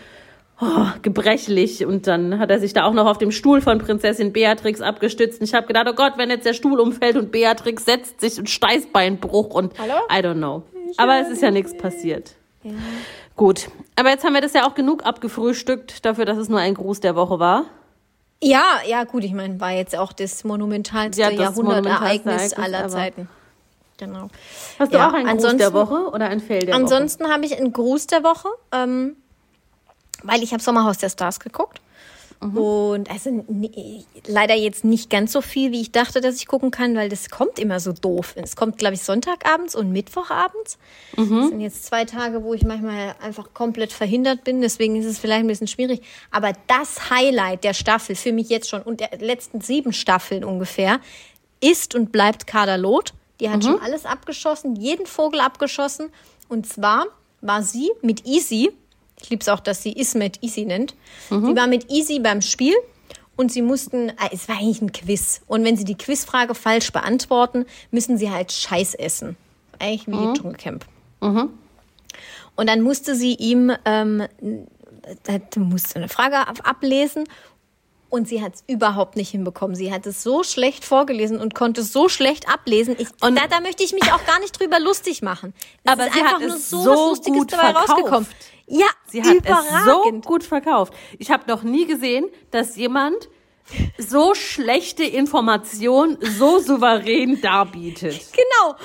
[0.60, 4.32] oh, gebrechlich und dann hat er sich da auch noch auf dem Stuhl von Prinzessin
[4.32, 7.84] Beatrix abgestützt und ich habe gedacht, oh Gott, wenn jetzt der Stuhl umfällt und Beatrix
[7.84, 9.94] setzt sich und Steißbeinbruch und Hallo?
[10.10, 10.62] I don't know.
[10.96, 12.34] Aber es ist ja nichts passiert.
[13.34, 16.74] Gut, aber jetzt haben wir das ja auch genug abgefrühstückt dafür, dass es nur ein
[16.74, 17.64] Gruß der Woche war.
[18.44, 23.28] Ja, ja, gut, ich meine, war jetzt auch das monumentalste Ja, das Jahrhundertereignis aller Zeiten.
[23.98, 24.28] Genau.
[24.80, 26.82] Hast du Ja, auch einen Gruß ansonsten- der Woche oder ein Fail der Woche?
[26.82, 29.16] Ansonsten habe ich einen Gruß der Woche, ähm,
[30.24, 31.80] weil ich habe Sommerhaus der Stars geguckt.
[32.96, 36.70] Und also n- leider jetzt nicht ganz so viel, wie ich dachte, dass ich gucken
[36.72, 38.34] kann, weil das kommt immer so doof.
[38.36, 40.76] Es kommt, glaube ich, Sonntagabends und Mittwochabends.
[41.16, 44.60] Das sind jetzt zwei Tage, wo ich manchmal einfach komplett verhindert bin.
[44.60, 46.02] Deswegen ist es vielleicht ein bisschen schwierig.
[46.32, 51.00] Aber das Highlight der Staffel für mich jetzt schon und der letzten sieben Staffeln ungefähr
[51.60, 53.12] ist und bleibt Kader Loth.
[53.40, 56.10] Die hat schon alles abgeschossen, jeden Vogel abgeschossen.
[56.48, 57.06] Und zwar
[57.40, 58.72] war sie mit Easy,
[59.22, 60.94] ich liebe es auch, dass sie Ismet Easy nennt,
[61.28, 62.74] sie war mit Easy beim Spiel
[63.36, 65.40] und sie mussten, äh, es war eigentlich ein Quiz.
[65.46, 69.36] Und wenn sie die Quizfrage falsch beantworten, müssen sie halt Scheiß essen.
[69.78, 70.34] Eigentlich wie mhm.
[70.34, 70.84] Dschungelcamp.
[72.56, 74.26] Und dann musste sie ihm, ähm,
[75.26, 77.24] äh, musste eine Frage ab ablesen
[78.10, 79.74] und sie hat es überhaupt nicht hinbekommen.
[79.74, 82.94] Sie hat es so schlecht vorgelesen und konnte es so schlecht ablesen.
[82.98, 85.54] Ich, und da, da möchte ich mich auch gar nicht drüber lustig machen.
[85.82, 87.88] Es Aber ist sie einfach hat nur es so, so was Lustiges gut dabei verkauft.
[87.88, 88.28] rausgekommen.
[88.74, 90.94] Ja, Sie hat es so gut verkauft.
[91.18, 93.28] Ich habe noch nie gesehen, dass jemand
[93.98, 98.20] so schlechte Informationen so souverän darbietet.
[98.32, 98.76] Genau.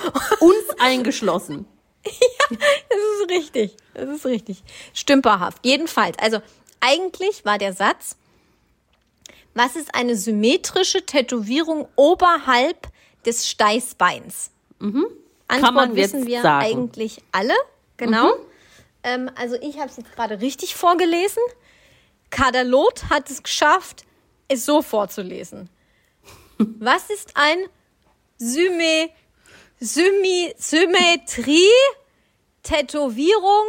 [0.42, 1.66] Uns eingeschlossen.
[2.50, 3.76] Das ist richtig.
[3.94, 4.64] Das ist richtig.
[4.94, 5.66] Stümperhaft.
[5.66, 6.18] Jedenfalls.
[6.20, 6.40] Also,
[6.80, 8.16] eigentlich war der Satz,
[9.54, 12.88] was ist eine symmetrische Tätowierung oberhalb
[13.26, 14.52] des Steißbeins?
[14.80, 15.98] Antwort Mhm.
[15.98, 16.66] jetzt wissen wir sagen.
[16.66, 17.54] eigentlich alle.
[17.98, 18.32] Genau.
[19.04, 21.42] Ähm, also ich habe es jetzt gerade richtig vorgelesen.
[22.30, 24.06] Kadalot hat es geschafft,
[24.48, 25.70] es so vorzulesen.
[26.58, 27.58] Was ist ein
[28.38, 29.10] Symme,
[29.80, 31.70] Symi, Symmetrie,
[32.64, 33.66] Tätowierung,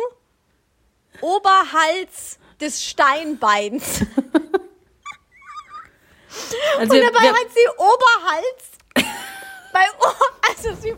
[1.21, 4.01] Oberhals des Steinbeins?
[6.79, 8.65] Also Und dabei wir- hat sie Oberhals.
[9.73, 9.85] bei
[10.49, 10.95] also sie,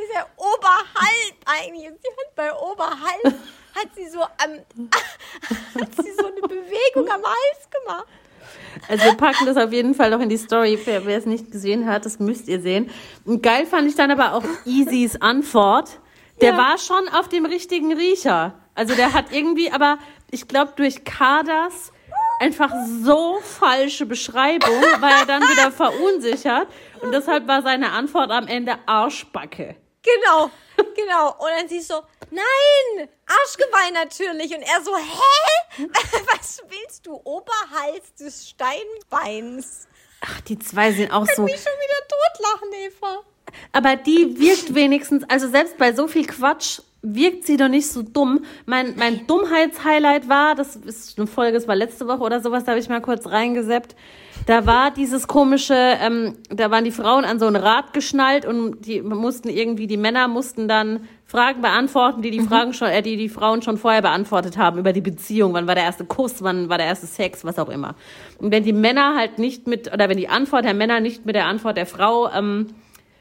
[0.00, 1.88] war- sie ist ja Oberhalb eigentlich.
[1.90, 3.24] Und sie hat bei Oberhalb
[3.74, 4.90] hat sie so am,
[5.80, 8.06] hat sie so eine Bewegung am Hals gemacht.
[8.88, 10.78] Also wir packen das auf jeden Fall noch in die Story.
[10.84, 12.90] Wer, wer es nicht gesehen hat, das müsst ihr sehen.
[13.24, 16.00] Und geil fand ich dann aber auch Easys Antwort.
[16.40, 16.58] Der Ja.
[16.58, 18.54] war schon auf dem richtigen Riecher.
[18.74, 19.98] Also der hat irgendwie, aber
[20.30, 21.92] ich glaube durch Kaders
[22.40, 26.66] einfach so falsche Beschreibung, war er dann wieder verunsichert.
[27.02, 29.76] Und deshalb war seine Antwort am Ende Arschbacke.
[30.02, 30.50] Genau,
[30.96, 31.34] genau.
[31.38, 34.54] Und dann sie so, nein, Arschgeweih natürlich.
[34.54, 35.86] Und er so, hä?
[36.32, 37.20] Was willst du?
[37.24, 39.86] Oberhals des Steinbeins.
[40.20, 41.42] Ach, die zwei sind auch so.
[41.42, 43.22] Mich schon wieder totlachen, Eva.
[43.72, 48.02] Aber die wirkt wenigstens, also selbst bei so viel Quatsch wirkt sie doch nicht so
[48.02, 48.40] dumm.
[48.66, 52.72] Mein, mein Dummheitshighlight war, das ist eine Folge, das war letzte Woche oder sowas, da
[52.72, 53.96] habe ich mal kurz reingeseppt.
[54.46, 58.86] Da war dieses komische, ähm, da waren die Frauen an so ein Rad geschnallt und
[58.86, 63.16] die mussten irgendwie, die Männer mussten dann Fragen beantworten, die die Fragen schon, äh, die
[63.16, 65.52] die Frauen schon vorher beantwortet haben über die Beziehung.
[65.54, 66.42] Wann war der erste Kuss?
[66.42, 67.44] Wann war der erste Sex?
[67.44, 67.94] Was auch immer.
[68.38, 71.36] Und wenn die Männer halt nicht mit, oder wenn die Antwort der Männer nicht mit
[71.36, 72.68] der Antwort der Frau, ähm,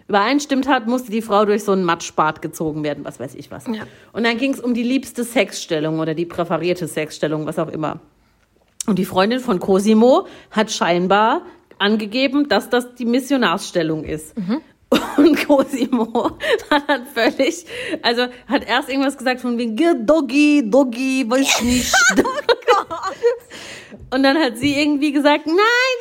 [0.10, 3.67] übereinstimmt hat, musste die Frau durch so einen Matschbad gezogen werden, was weiß ich was.
[3.67, 3.84] Ja.
[4.12, 8.00] Und dann ging es um die liebste Sexstellung oder die präferierte Sexstellung, was auch immer.
[8.88, 11.43] Und die Freundin von Cosimo hat scheinbar
[11.78, 14.36] angegeben, dass das die Missionarsstellung ist.
[15.17, 16.32] Und Cosimo
[16.72, 17.65] hat dann völlig,
[18.02, 21.95] also hat erst irgendwas gesagt von wegen, "Geh, Doggy, Doggy, weiß ich nicht.
[24.12, 25.56] Und dann hat sie irgendwie gesagt, nein,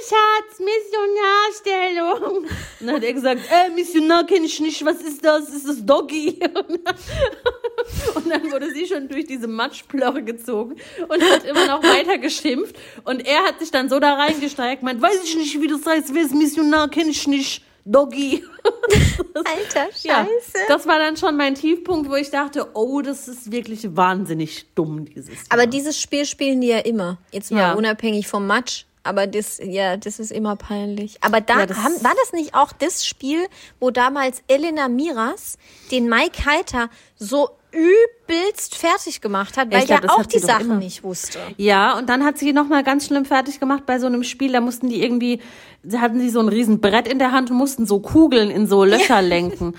[0.08, 2.46] Schatz, Missionarstellung.
[2.80, 5.50] Und dann hat er gesagt, äh, Missionar kenne ich nicht, was ist das?
[5.50, 6.38] Ist das Doggy?
[8.14, 10.76] Und dann wurde sie schon durch diese Matschplörre gezogen
[11.08, 12.76] und hat immer noch weiter geschimpft.
[13.04, 16.12] Und er hat sich dann so da reingesteigt, meint, weiß ich nicht, wie das heißt,
[16.12, 17.62] wer ist Missionar, kenne ich nicht.
[17.90, 18.44] Doggy.
[19.34, 20.04] Alter, scheiße.
[20.06, 20.26] Ja,
[20.68, 25.04] das war dann schon mein Tiefpunkt, wo ich dachte, oh, das ist wirklich wahnsinnig dumm,
[25.06, 25.70] dieses Aber Jahr.
[25.70, 27.18] dieses Spiel spielen die ja immer.
[27.32, 27.72] Jetzt mal Ja.
[27.74, 28.84] unabhängig vom Match.
[29.04, 31.16] Aber das, ja, das ist immer peinlich.
[31.22, 33.46] Aber da Ja, das- haben, war das nicht auch das Spiel,
[33.80, 35.56] wo damals Elena Miras
[35.90, 40.66] den Mike Heiter so übelst fertig gemacht hat, weil Ich glaub, der auch die Sachen
[40.66, 40.76] immer.
[40.76, 41.38] nicht wusste.
[41.56, 44.52] Ja, und dann hat sie noch mal ganz schlimm fertig gemacht bei so einem Spiel.
[44.52, 45.40] Da mussten die irgendwie,
[45.82, 48.66] da hatten sie so ein riesen Brett in der Hand und mussten so Kugeln in
[48.66, 49.74] so Löcher lenken.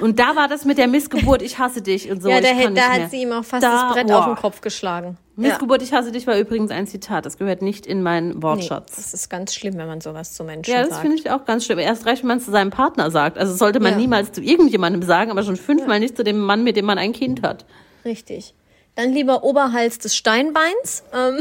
[0.00, 2.28] Und da war das mit der Missgeburt, ich hasse dich und so.
[2.28, 4.18] ja, da, da hat sie ihm auch fast Da- das Brett boah.
[4.18, 5.16] auf den Kopf geschlagen.
[5.36, 5.48] Ja.
[5.48, 7.26] Missgeburt, ich hasse dich war übrigens ein Zitat.
[7.26, 8.94] Das gehört nicht in meinen Nee, Wortschatz.
[8.94, 11.00] das ist ganz schlimm, wenn man sowas zu Menschen ja, das sagt.
[11.02, 11.78] finde ich auch ganz schlimm.
[11.80, 13.36] Erst recht, wenn man es zu seinem Partner sagt.
[13.36, 13.98] Also das sollte man Ja.
[13.98, 17.12] niemals zu irgendjemandem sagen, aber schon fünfmal nicht zu dem Mann, mit dem man ein
[17.12, 17.64] Kind hat.
[18.04, 18.54] Richtig.
[18.94, 21.02] Dann lieber Oberhals des Steinbeins.
[21.12, 21.40] Ähm,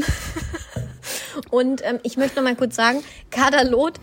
[1.51, 3.99] und ähm, ich möchte noch mal kurz sagen, Kadalot,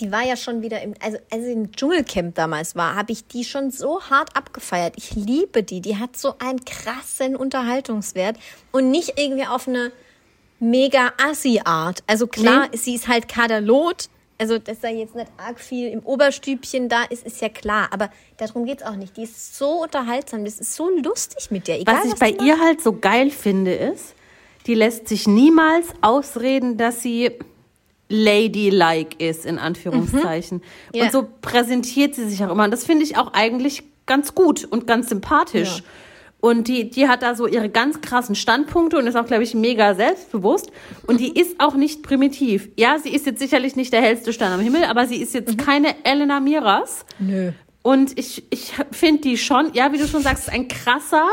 [0.00, 3.26] die war ja schon wieder im, also als sie im Dschungelcamp damals war, habe ich
[3.26, 4.94] die schon so hart abgefeiert.
[4.96, 5.80] Ich liebe die.
[5.80, 8.36] Die hat so einen krassen Unterhaltungswert
[8.72, 9.92] und nicht irgendwie auf eine
[10.58, 12.02] mega Assi-Art.
[12.06, 14.08] Also klar, sie ist halt Kadalot.
[14.36, 17.88] Also, dass da jetzt nicht arg viel im Oberstübchen da ist, ist ja klar.
[17.92, 19.16] Aber darum geht's auch nicht.
[19.16, 20.44] Die ist so unterhaltsam.
[20.44, 21.80] Das ist so lustig mit der.
[21.80, 24.14] Egal, Was ich was bei ihr halt so geil finde, ist,
[24.66, 27.38] die lässt sich niemals ausreden, dass sie
[28.14, 30.58] ladylike ist, in Anführungszeichen.
[30.92, 30.96] Mhm.
[30.98, 31.04] Ja.
[31.04, 32.64] Und so präsentiert sie sich auch immer.
[32.64, 35.78] Und das finde ich auch eigentlich ganz gut und ganz sympathisch.
[35.78, 35.84] Ja.
[36.40, 39.54] Und die, die hat da so ihre ganz krassen Standpunkte und ist auch, glaube ich,
[39.54, 40.70] mega selbstbewusst.
[41.06, 41.18] Und Mhm.
[41.18, 42.68] die ist auch nicht primitiv.
[42.76, 45.52] Ja, sie ist jetzt sicherlich nicht der hellste Stern am Himmel, aber sie ist jetzt
[45.52, 45.56] Mhm.
[45.56, 47.06] keine Elena Miras.
[47.18, 47.52] Nö.
[47.82, 51.26] Und ich, ich finde die schon, ja, wie du schon sagst, ein krasser,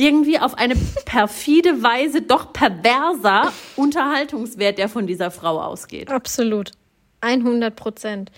[0.00, 6.10] irgendwie auf eine perfide Weise doch perverser Unterhaltungswert, der von dieser Frau ausgeht.
[6.10, 6.72] Absolut.
[7.20, 8.32] 100 Prozent.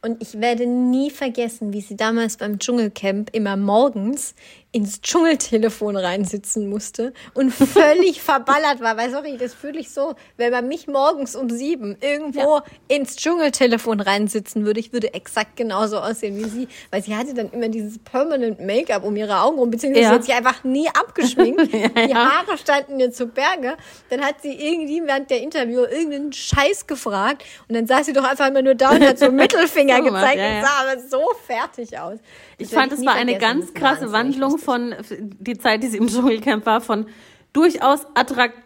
[0.00, 4.36] Und ich werde nie vergessen, wie sie damals beim Dschungelcamp immer morgens
[4.78, 8.96] ins Dschungeltelefon reinsitzen musste und völlig verballert war.
[8.96, 13.98] Weil, sorry, das fühle ich so, wenn man mich morgens um sieben irgendwo ins Dschungeltelefon
[14.00, 16.68] reinsitzen würde, ich würde exakt genauso aussehen wie sie.
[16.92, 20.10] Weil sie hatte dann immer dieses Permanent Make-up um ihre Augen rum, beziehungsweise Ja.
[20.10, 21.72] sie hat sich einfach nie abgeschminkt.
[21.72, 22.14] Die ja.
[22.14, 23.76] Haare standen ihr zu Berge.
[24.10, 28.22] Dann hat sie irgendwie während der Interview irgendeinen Scheiß gefragt und dann saß sie doch
[28.24, 30.62] einfach immer nur da und hat so Mittelfinger gezeigt ja, und ja.
[30.62, 32.18] sah aber so fertig aus.
[32.58, 34.58] Das Ich fand, es war eine ganz krasse Wandlung.
[34.68, 34.94] Von
[35.40, 37.06] die Zeit, die sie im Dschungelcamp war, von
[37.54, 38.58] durchaus attrakt,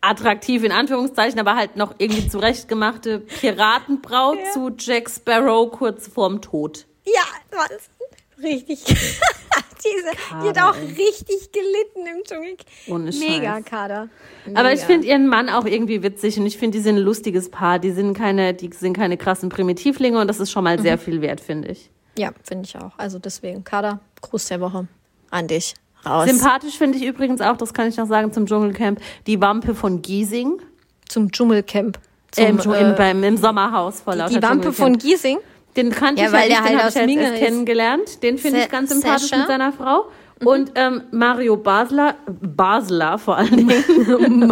[0.00, 6.86] attraktiv in Anführungszeichen, aber halt noch irgendwie zurechtgemachte Piratenbraut zu Jack Sparrow kurz vorm Tod.
[7.04, 7.12] Ja,
[7.50, 7.90] das ist
[8.42, 8.84] richtig.
[9.82, 12.66] Diese, die hat auch richtig gelitten im Dschungelcamp.
[12.88, 13.64] Ohne Mega Scheiß.
[13.66, 14.08] Kader.
[14.54, 14.86] Aber ich Mega.
[14.86, 17.78] finde ihren Mann auch irgendwie witzig und ich finde, die sind ein lustiges Paar.
[17.78, 20.82] Die sind keine, die sind keine krassen Primitivlinge und das ist schon mal Mhm.
[20.82, 21.90] sehr viel wert, finde ich.
[22.18, 22.92] Ja, finde ich auch.
[22.98, 24.86] Also deswegen, Kader, Gruß der Woche
[25.30, 25.74] an dich.
[26.06, 26.28] Raus.
[26.28, 30.00] Sympathisch finde ich übrigens auch, das kann ich noch sagen zum Dschungelcamp, die Wampe von
[30.00, 30.60] Giesing.
[31.08, 31.98] Zum Dschungelcamp.
[32.30, 34.96] Zum, Äh, im, äh, beim, Im Sommerhaus vor lauter die Wampe von.
[34.96, 35.38] Giesing.
[35.76, 38.22] Den kannte Ja, ich weil ja der nicht, den halt habe ich erst kennengelernt.
[38.22, 39.36] Den finde ich ganz sympathisch Sascha?
[39.36, 39.40] Mhm.
[39.42, 40.04] mit seiner Frau.
[40.42, 43.84] Und ähm, Mario Basler, Basler vor allen Dingen.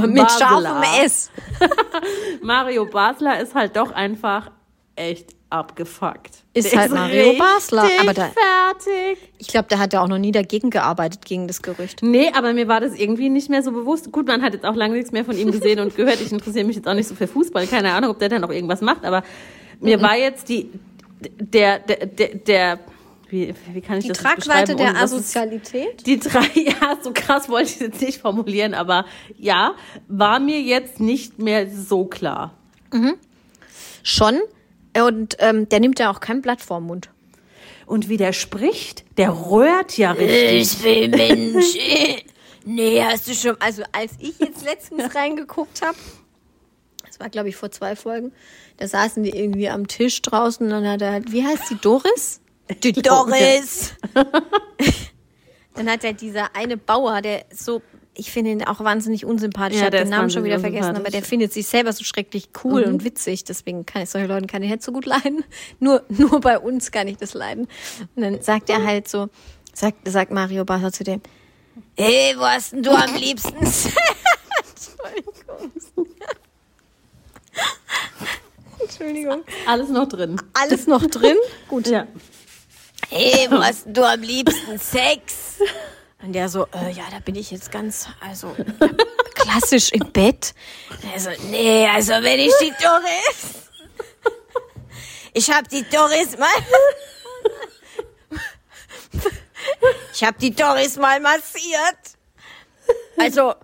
[0.13, 1.31] Mit scharfem S.
[2.43, 4.51] Mario Basler ist halt doch einfach
[4.97, 6.45] echt abgefuckt.
[6.59, 9.19] Ist Der halt Mario Basler, aber da- fertig.
[9.39, 12.03] Ich glaube, der hat ja auch noch nie dagegen gearbeitet, gegen das Gerücht.
[12.03, 14.11] Nee, aber mir war das irgendwie nicht mehr so bewusst.
[14.13, 16.21] Gut, man hat jetzt auch lange nichts mehr von ihm gesehen und gehört.
[16.21, 17.67] Ich interessiere mich jetzt auch nicht so für Fußball.
[17.67, 19.23] Keine Ahnung, ob der dann noch irgendwas macht, aber
[19.81, 20.71] mir war jetzt die,
[21.21, 22.79] der, der, der, der
[23.31, 26.07] wie, wie kann ich Die das Tragweite beschreiben, der Asozialität?
[26.07, 29.05] Die drei, ja, so krass wollte ich es jetzt nicht formulieren, aber
[29.37, 29.75] ja,
[30.09, 32.55] war mir jetzt nicht mehr so klar.
[34.03, 34.39] Schon.
[34.97, 37.11] Und ähm, der nimmt ja auch kein Blatt vorm Mund.
[37.87, 40.83] Und wie der spricht, der röhrt ja richtig.
[40.83, 41.75] will Mensch.
[42.65, 43.57] nee, hast du schon.
[43.61, 45.97] Also, als ich jetzt letztens reingeguckt habe,
[47.07, 48.33] das war, glaube ich, vor zwei Folgen,
[48.77, 51.77] da saßen die irgendwie am Tisch draußen und dann hat er halt, wie heißt die,
[51.77, 52.41] Doris?
[52.83, 53.95] Die Doris!
[55.75, 57.81] dann hat er dieser eine Bauer, der so
[58.19, 59.77] ich finde ihn auch wahnsinnig unsympathisch.
[59.77, 62.49] Ja, ich habe den Namen schon wieder vergessen, aber der findet sich selber so schrecklich
[62.65, 63.45] cool und witzig.
[63.45, 65.45] Deswegen kann ich solche Leute ich nicht so gut leiden.
[65.79, 67.69] Nur, nur bei uns kann ich das leiden.
[68.17, 69.29] Und dann sagt er halt so,
[69.73, 71.21] sagt, sagt Mario Barca zu dem,
[71.97, 73.93] hey, wo hast denn du am liebsten Entschuldigung.
[78.81, 79.43] Entschuldigung.
[79.67, 80.41] Alles noch drin.
[80.55, 81.37] Alles noch drin?
[81.69, 81.87] Gut.
[81.87, 82.09] Ja.
[83.11, 85.61] hey, wo hast du am liebsten Sex?
[86.23, 88.57] Und der so, äh, ja, da bin ich jetzt ganz, also
[89.35, 90.55] klassisch im Bett.
[90.91, 93.69] Und er so, nee, also wenn ich die Doris,
[95.33, 96.49] ich hab die Doris mal,
[100.13, 101.99] ich hab die Doris mal massiert.
[103.17, 103.55] Also,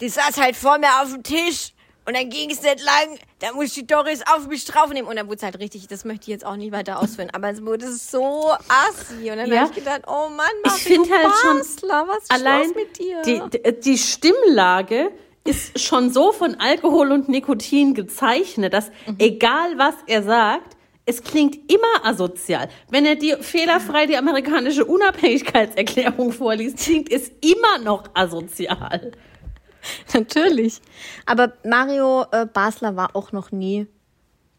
[0.00, 1.72] die saß halt vor mir auf dem Tisch
[2.06, 5.26] und dann ging es nicht lang, da muss die Doris auf mich draufnehmen und dann
[5.26, 7.92] wurde es halt richtig, das möchte ich jetzt auch nicht weiter ausführen, aber es wurde
[7.92, 9.60] so assi und dann Ja.
[9.60, 12.98] habe ich gedacht, oh Mann, Mario Ich finde halt schon Basler, was ist allein mit
[12.98, 13.22] dir?
[13.22, 15.10] Die, die, Stimmlage
[15.44, 19.16] ist schon so von Alkohol und Nikotin gezeichnet, dass Mhm.
[19.18, 22.68] egal was er sagt, es klingt immer asozial.
[22.90, 29.12] Wenn er die fehlerfrei die amerikanische Unabhängigkeitserklärung vorliest, klingt es immer noch asozial.
[30.14, 30.80] Natürlich.
[31.26, 33.86] Aber Mario äh, Basler war auch noch nie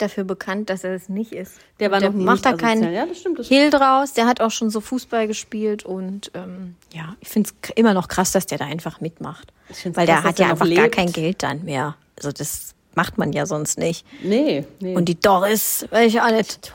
[0.02, 1.54] dafür bekannt, dass er es nicht ist.
[1.80, 4.14] Der war der noch nie macht da keinen Ja, das stimmt, das Hehl draus.
[4.14, 8.08] Der hat auch schon so Fußball gespielt und ähm, ja, ich finde es immer noch
[8.08, 9.54] krass, dass der da einfach mitmacht.
[9.84, 10.96] Weil krass, der hat ja einfach gar lebt.
[10.96, 11.96] kein Geld dann mehr.
[12.18, 14.06] Also das macht man ja sonst nicht.
[14.22, 14.96] Nee, nee.
[14.96, 16.74] Und die Doris, weiß ich auch nicht.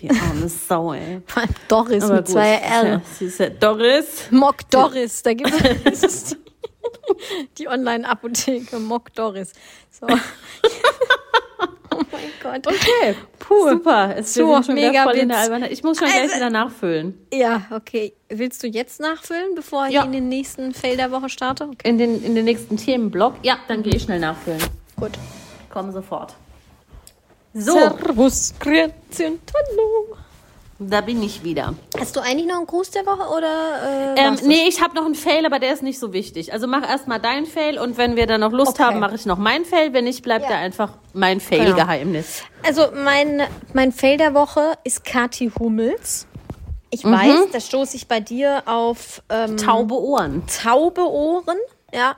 [0.00, 1.20] die arme Sau, ey.
[1.68, 2.32] Doris Aber mit gut.
[2.32, 2.60] zwei
[3.20, 4.28] ist ja Doris.
[4.30, 5.52] Mock Doris, da gibt
[5.84, 6.36] es
[7.58, 9.52] die, Online-Apotheke Mock Doris.
[9.90, 10.06] So.
[11.90, 12.66] oh mein Gott.
[12.66, 13.70] Okay, Puh.
[13.70, 14.16] super.
[14.16, 15.44] Es So, sind schon mega voll in der Witz.
[15.44, 15.72] Albernheit.
[15.72, 17.26] Ich muss schon gleich Also- wieder nachfüllen.
[17.32, 18.14] Ja, okay.
[18.28, 20.04] Willst du jetzt nachfüllen, bevor ich Ja.
[20.04, 21.64] in den nächsten Fail der Woche starte?
[21.64, 23.34] Okay, In den, in den nächsten Themenblock.
[23.42, 24.62] Ja, dann gehe ich schnell nachfüllen.
[24.96, 25.12] gut.
[25.70, 26.34] Komm sofort.
[27.54, 28.92] So, Servus, Grüezi
[29.24, 30.16] hallo.
[30.78, 31.74] Da bin ich wieder.
[31.98, 34.14] Hast du eigentlich noch einen Gruß der Woche oder?
[34.16, 36.52] Äh, Ähm, nee, ich habe noch einen Fail, aber der ist nicht so wichtig.
[36.52, 38.84] Also mach erstmal deinen Fail und wenn wir dann noch Lust Okay.
[38.84, 39.92] haben, mache ich noch meinen Fail.
[39.92, 40.50] Wenn nicht, bleibt Ja.
[40.50, 41.48] da einfach mein Genau.
[41.64, 42.42] Fail-Geheimnis.
[42.64, 46.26] Also mein, mein Fail der Woche ist Kathi Hummels.
[46.90, 50.44] Ich weiß, da stoße ich bei dir auf ähm, Taube Ohren.
[50.62, 51.58] taube Ohren.
[51.92, 52.16] Ja,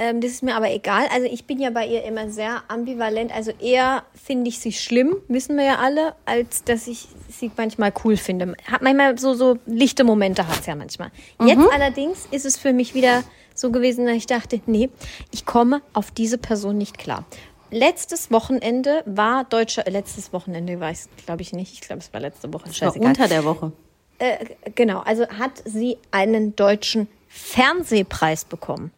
[0.00, 1.06] ähm, das ist mir aber egal.
[1.12, 3.32] Also ich bin ja bei ihr immer sehr ambivalent.
[3.32, 7.92] Also eher finde ich sie schlimm, wissen wir ja alle, als dass ich sie manchmal
[8.02, 8.56] cool finde.
[8.64, 11.10] Hat manchmal so, so lichte Momente hat es ja manchmal.
[11.44, 14.88] Jetzt allerdings ist es für mich wieder so gewesen, dass ich dachte, nee,
[15.32, 17.26] ich komme auf diese Person nicht klar.
[17.70, 21.74] Letztes Wochenende war deutscher, äh, letztes Wochenende war ich, glaube ich nicht.
[21.74, 22.64] Ich glaube, es war letzte Woche.
[22.66, 23.08] War Scheißegal.
[23.08, 23.72] unter der Woche.
[24.18, 28.92] Äh, genau, also hat sie einen deutschen Fernsehpreis bekommen.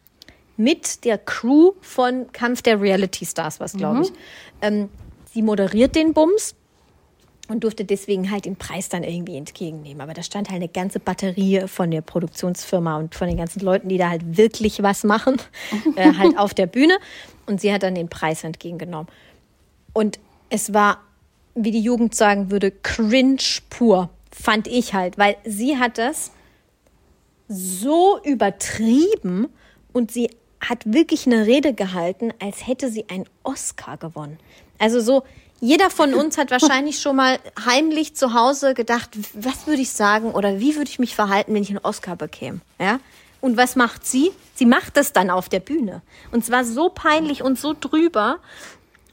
[0.57, 4.13] Mit der Crew von Kampf der Reality Stars, was glaube ich.
[4.61, 4.89] Ähm,
[5.33, 6.55] sie moderiert den Bums
[7.49, 10.01] und durfte deswegen halt den Preis dann irgendwie entgegennehmen.
[10.01, 13.89] Aber da stand halt eine ganze Batterie von der Produktionsfirma und von den ganzen Leuten,
[13.89, 15.37] die da halt wirklich was machen,
[15.97, 16.99] äh, halt auf der Bühne.
[17.47, 19.09] Und sie hat dann den Preis entgegengenommen.
[19.93, 21.01] Und es war,
[21.55, 23.39] wie die Jugend sagen würde, cringe
[23.71, 26.33] pur, fand ich halt, weil sie hat das
[27.49, 29.49] so übertrieben
[29.93, 30.31] und sie
[30.63, 34.39] hat wirklich eine Rede gehalten, als hätte sie einen Oscar gewonnen.
[34.79, 35.25] Also so,
[35.61, 40.33] jeder von uns hat wahrscheinlich schon mal heimlich zu Hause gedacht, was würde ich sagen
[40.33, 42.61] oder wie würde ich mich verhalten, wenn ich einen Oscar bekäme.
[42.81, 42.99] Ja?
[43.41, 44.33] Und was macht sie?
[44.55, 46.03] Sie macht das dann auf der Bühne.
[46.31, 48.39] Und zwar so peinlich und so drüber,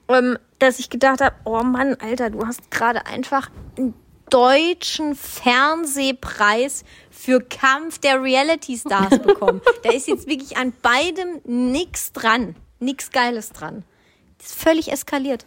[0.07, 3.93] ähm, dass ich gedacht habe, oh Mann, Alter, du hast gerade einfach einen
[4.29, 9.61] deutschen Fernsehpreis für Kampf der Reality Stars bekommen.
[9.83, 12.55] da ist jetzt wirklich an beidem nichts dran.
[12.79, 13.83] Nichts Geiles dran.
[14.37, 15.45] Das ist völlig eskaliert.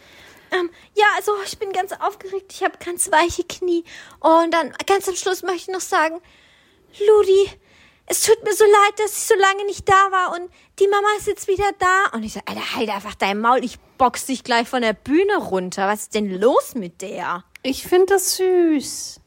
[0.51, 2.53] Ähm, ja, also ich bin ganz aufgeregt.
[2.53, 3.85] Ich habe ganz weiche Knie.
[4.21, 6.21] Und dann ganz am Schluss möchte ich noch sagen,
[7.07, 7.51] Ludi,
[8.07, 11.07] es tut mir so leid, dass ich so lange nicht da war und die Mama
[11.19, 12.17] ist jetzt wieder da.
[12.17, 15.37] Und ich so, Alter, halt einfach dein Maul, ich box dich gleich von der Bühne
[15.37, 15.87] runter.
[15.87, 17.45] Was ist denn los mit der?
[17.63, 19.21] Ich finde das süß.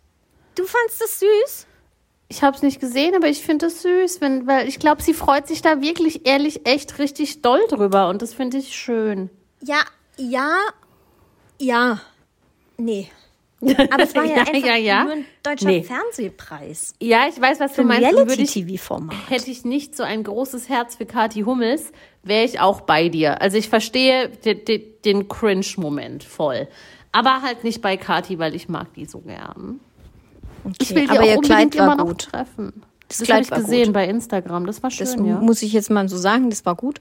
[0.56, 1.67] Du fandst das süß?
[2.28, 5.13] Ich habe es nicht gesehen, aber ich finde das süß, wenn, weil ich glaube, sie
[5.13, 9.30] freut sich da wirklich ehrlich echt richtig doll drüber und das finde ich schön.
[9.62, 9.82] Ja,
[10.17, 10.58] ja,
[11.60, 12.02] ja.
[12.78, 13.10] Nee.
[13.89, 15.04] Aber es war ja, Ja, einfach ja, ja.
[15.06, 15.84] nur ein deutscher Nee.
[15.84, 16.93] Fernsehpreis.
[17.02, 18.17] Ja, ich weiß, was Für du ein meinst.
[18.17, 19.15] Reality-TV-Format.
[19.30, 23.41] Hätte ich nicht so ein großes Herz für Kathi Hummels, wäre ich auch bei dir.
[23.41, 26.67] Also ich verstehe de, de, den Cringe-Moment voll.
[27.15, 29.80] Aber halt nicht bei Kathi, weil ich mag die so gern.
[30.82, 32.23] Ich will die aber auch ihr unbedingt Kleid war immer noch gut.
[32.23, 32.73] treffen.
[33.08, 33.93] Das, Das habe ich gesehen gut.
[33.93, 34.65] bei Instagram.
[34.65, 35.21] Das war schön, Das ja.
[35.39, 36.99] muss ich jetzt mal so sagen, das war gut.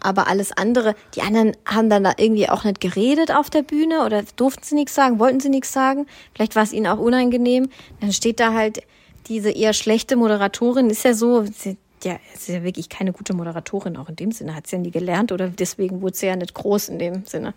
[0.00, 4.04] Aber alles andere, die anderen haben dann da irgendwie auch nicht geredet auf der Bühne
[4.04, 6.06] oder durften sie nichts sagen, wollten sie nichts sagen.
[6.34, 7.70] Vielleicht war es ihnen auch unangenehm.
[8.00, 8.82] Dann steht da halt
[9.28, 13.96] diese eher schlechte Moderatorin, ist ja so, sie, ja, ist ja wirklich keine gute Moderatorin,
[13.96, 16.52] auch in dem Sinne, hat sie ja nie gelernt oder deswegen wurde sie ja nicht
[16.52, 17.54] groß in dem Sinne.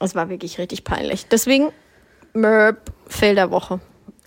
[0.00, 1.26] Es war wirklich richtig peinlich.
[1.26, 1.70] Deswegen,
[2.34, 3.80] Merp, Fail der Woche.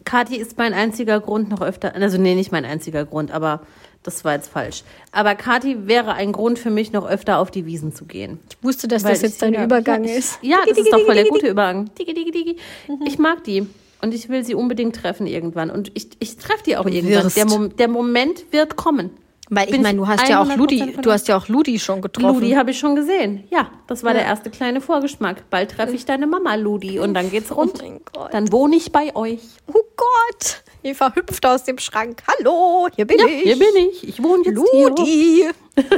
[0.05, 3.61] Kathi ist mein einziger Grund noch öfter, also nee, nicht mein einziger Grund, aber
[4.01, 4.83] das war jetzt falsch.
[5.11, 8.39] Aber Kathi wäre ein Grund für mich, noch öfter auf die Wiesen zu gehen.
[8.49, 10.39] Ich wusste, dass Weil das jetzt dein Übergang ja, ich- ist.
[10.41, 11.91] Ja, das ist doch voll der gute Übergang.
[11.99, 12.55] Digi, digi, digi.
[12.87, 13.05] Mhm.
[13.05, 13.67] Ich mag die.
[14.01, 15.69] Und ich will sie unbedingt treffen irgendwann.
[15.69, 17.29] Und ich, ich treffe die auch irgendwann.
[17.35, 19.09] Der, Mom der Moment wird kommen.
[19.51, 22.01] Weil ich meine, du hast ja auch 100% Ludi, du hast ja auch Ludi schon
[22.01, 22.35] getroffen.
[22.41, 23.45] Ludi habe ich schon gesehen.
[23.49, 24.19] Ja, das war Ja.
[24.19, 25.49] der erste kleine Vorgeschmack.
[25.49, 26.99] Bald treffe ich deine Mama, Ludi.
[26.99, 27.73] Und dann geht's rund.
[27.79, 28.33] Oh mein Gott.
[28.33, 29.39] Dann wohne ich bei euch.
[29.67, 32.21] Oh Gott, Eva hüpft aus dem Schrank.
[32.27, 33.41] Hallo, hier bin Ja, ich.
[33.41, 34.07] hier bin ich.
[34.07, 34.89] Ich wohne jetzt hier.
[34.89, 35.45] Ludi.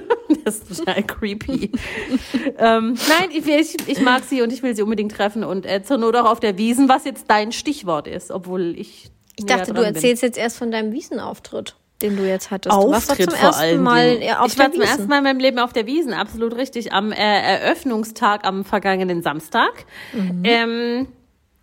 [0.46, 1.72] Das ist total creepy.
[2.60, 5.84] ähm, nein, ich, ich, ich mag sie und ich will sie unbedingt treffen und äh,
[5.84, 9.12] zur Not auch auf der Wiesen, was jetzt dein Stichwort ist, obwohl ich.
[9.38, 9.96] Ich dachte, du dran bin.
[9.96, 12.76] erzählst jetzt erst von deinem Wiesenauftritt, den du jetzt hattest.
[12.76, 15.60] du warst Auftritt vor ersten allen Mal ich war zum ersten Mal in meinem Leben
[15.60, 16.94] auf der Wiesen, absolut richtig.
[16.94, 19.86] Am äh, Eröffnungstag am vergangenen Samstag.
[20.14, 20.42] Mhm.
[20.44, 21.08] Ähm,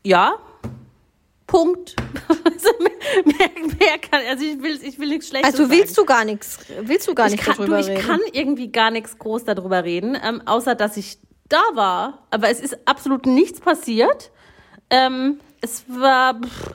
[0.04, 0.34] ja.
[1.46, 1.96] Punkt.
[2.44, 2.70] Also
[3.24, 6.06] mehr, mehr, kann, also ich will, ich will nichts Schlechtes Also willst sagen.
[6.06, 8.06] du gar nichts, willst du gar ich nicht kann, darüber du, ich reden?
[8.06, 12.26] kann irgendwie gar nichts groß darüber reden, ähm, außer dass ich da war.
[12.30, 14.32] Aber es ist absolut nichts passiert.
[14.90, 16.74] Ähm, es war pff,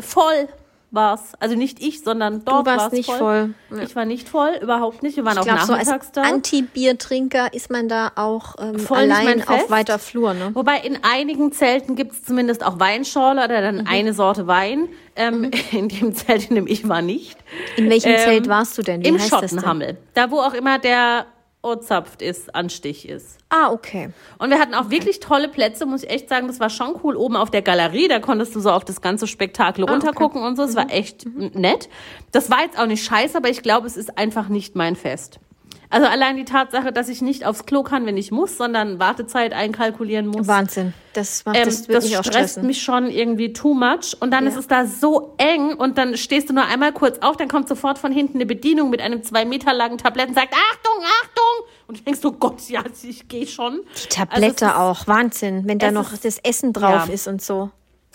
[0.00, 0.48] voll
[0.96, 1.34] war's.
[1.38, 3.18] Also nicht ich, sondern dort warst war's nicht voll.
[3.18, 3.78] voll.
[3.78, 3.84] Ja.
[3.84, 5.16] Ich war nicht voll, überhaupt nicht.
[5.16, 6.22] Wir waren ich auch glaube, so als nachmittags da.
[6.22, 9.70] Anti-Bier-Trinker ist man da auch ähm, Voll allein auf Fest.
[9.70, 10.34] weiter Flur.
[10.34, 10.50] Ne?
[10.54, 13.86] Wobei in einigen Zelten gibt es zumindest auch Weinschorle oder dann Mhm.
[13.86, 14.88] eine Sorte Wein.
[15.14, 17.38] Ähm, In dem Zelt, in dem ich war, nicht.
[17.76, 19.02] In welchem Ähm, Zelt warst du denn?
[19.04, 19.18] Wie Im?
[19.18, 19.96] Schottenhammel.
[20.14, 21.26] Da, wo auch immer der
[21.66, 23.38] Ozapft ist, Anstich ist.
[23.48, 24.10] Ah, okay.
[24.38, 26.46] Und wir hatten auch wirklich tolle Plätze, muss ich echt sagen.
[26.46, 27.16] Das war schon cool.
[27.16, 30.62] Oben auf der Galerie, da konntest du so auf das ganze Spektakel runtergucken und so.
[30.62, 31.88] Es war echt nett.
[32.32, 35.40] Das war jetzt auch nicht scheiße, aber ich glaube, es ist einfach nicht mein Fest.
[35.88, 39.52] Also allein die Tatsache, dass ich nicht aufs Klo kann, wenn ich muss, sondern Wartezeit
[39.52, 40.46] einkalkulieren muss.
[40.48, 40.94] Wahnsinn.
[41.12, 42.66] Das macht Ähm, das das mich auch stresst stressen.
[42.66, 44.16] mich schon irgendwie too much.
[44.20, 44.50] Und dann Ja.
[44.50, 47.68] ist es da so eng und dann stehst du nur einmal kurz auf, dann kommt
[47.68, 51.66] sofort von hinten eine Bedienung mit einem zwei Meter langen Tablett und sagt, Achtung, Achtung!
[51.86, 53.80] Und du denkst so, Gott, ja, ich gehe schon.
[54.04, 55.06] Die Tablette also es ist, auch.
[55.08, 55.62] Wahnsinn.
[55.66, 57.14] Wenn da noch ist- das Essen drauf ja.
[57.14, 57.70] ist und so.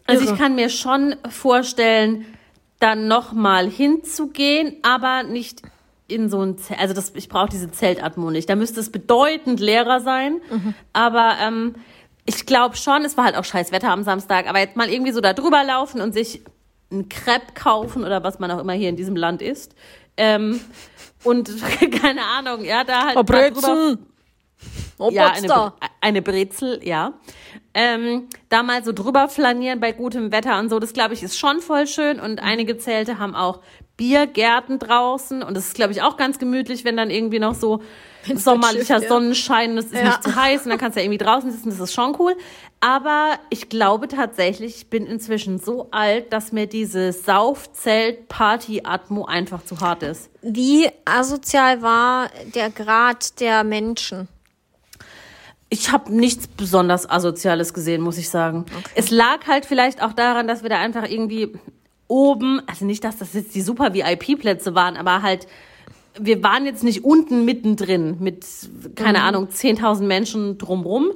[0.08, 0.34] Also Irre.
[0.34, 2.26] ich kann mir schon vorstellen,
[2.80, 5.62] dann nochmal hinzugehen, aber nicht
[6.12, 6.80] in so ein Zelt.
[6.80, 8.50] Also das, ich brauche diese Zeltatmo nicht.
[8.50, 10.42] Da müsste es bedeutend leerer sein.
[10.50, 10.74] Mhm.
[10.94, 11.76] Aber ähm,
[12.26, 15.12] ich glaube schon, es war halt auch scheiß Wetter am Samstag, aber jetzt mal irgendwie
[15.12, 16.42] so da drüber laufen und sich
[16.92, 19.76] ein Crepe kaufen oder was man auch immer hier in diesem Land isst.
[20.18, 20.60] Ähm,
[21.24, 21.50] und
[22.02, 23.98] keine Ahnung, ja, da halt mal drüber
[24.98, 27.14] Oh, ja, eine, eine Brezel, ja.
[27.74, 31.40] Ähm, da mal so drüber flanieren bei gutem Wetter und so, das glaube ich ist
[31.40, 32.20] schon voll schön.
[32.20, 33.62] Und einige Zelte haben auch
[34.02, 37.84] Biergärten draußen und das ist glaube ich auch ganz gemütlich, wenn dann irgendwie noch so
[38.34, 39.10] sommerlicher schifft, ja.
[39.10, 40.06] Sonnenschein und es ist Ja.
[40.06, 42.36] nicht zu heiß und dann kannst du ja irgendwie draußen sitzen, das ist schon cool.
[42.80, 49.82] Aber ich glaube tatsächlich, ich bin inzwischen so alt, dass mir diese Saufzelt-Party-Atmo einfach zu
[49.82, 50.32] hart ist.
[50.42, 54.28] Wie asozial war der Grad der Menschen?
[55.70, 58.66] Ich habe nichts besonders Asoziales gesehen, muss ich sagen.
[58.96, 61.54] Es lag halt vielleicht auch daran, dass wir da einfach irgendwie
[62.12, 65.48] oben, also nicht, dass das jetzt die super VIP-Plätze waren, aber halt,
[66.20, 68.46] wir waren jetzt nicht unten mittendrin mit,
[68.96, 71.12] keine Ahnung, 10.000 Menschen drumrum.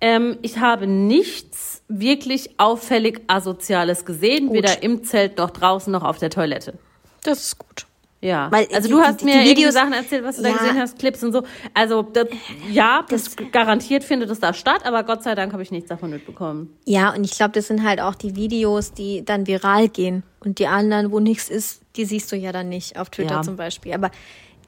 [0.00, 6.18] Ähm, ich habe nichts wirklich auffällig Asoziales gesehen, weder im Zelt noch draußen noch auf
[6.18, 6.78] der Toilette.
[7.22, 7.86] Das ist gut.
[8.22, 10.50] Ja, Weil also die- du hast die- mir die Videos- Sachen erzählt, was du da
[10.50, 10.56] Ja.
[10.58, 11.42] gesehen hast, Clips und so.
[11.72, 12.26] Also das,
[12.70, 16.10] ja, das, garantiert findet es da statt, aber Gott sei Dank habe ich nichts davon
[16.10, 16.70] mitbekommen.
[16.84, 20.22] Ja, und ich glaube, das sind halt auch die Videos, die dann viral gehen.
[20.44, 22.98] Und die anderen, wo nichts ist, die siehst du ja dann nicht.
[22.98, 23.42] Auf Twitter Ja.
[23.42, 23.94] zum Beispiel.
[23.94, 24.10] Aber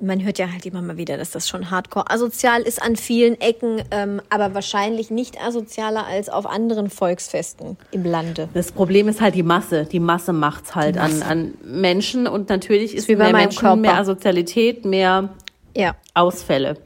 [0.02, 3.40] man hört ja halt immer mal wieder, dass das schon hardcore asozial ist an vielen
[3.40, 8.48] Ecken, ähm, aber wahrscheinlich nicht asozialer als auf anderen Volksfesten im Lande.
[8.54, 9.84] Das Problem ist halt die Masse.
[9.84, 13.76] Die Masse macht's halt An, an Menschen und natürlich ist bei mehr Menschen, Körper.
[13.76, 15.30] mehr Asozialität, mehr
[15.76, 15.94] Ja.
[16.14, 16.76] Ausfälle.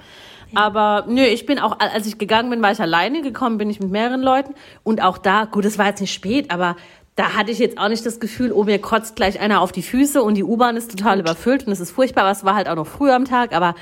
[0.54, 3.80] Aber nö, ich bin auch, als ich gegangen bin, war ich alleine, gekommen bin ich
[3.80, 4.54] mit mehreren Leuten.
[4.84, 6.76] Und auch da, gut, es war jetzt nicht spät, aber
[7.16, 9.82] da hatte ich jetzt auch nicht das Gefühl, oh, mir kotzt gleich einer auf die
[9.82, 12.68] Füße und die U-Bahn ist total überfüllt und es ist furchtbar, aber es war halt
[12.68, 13.74] auch noch früh am Tag, aber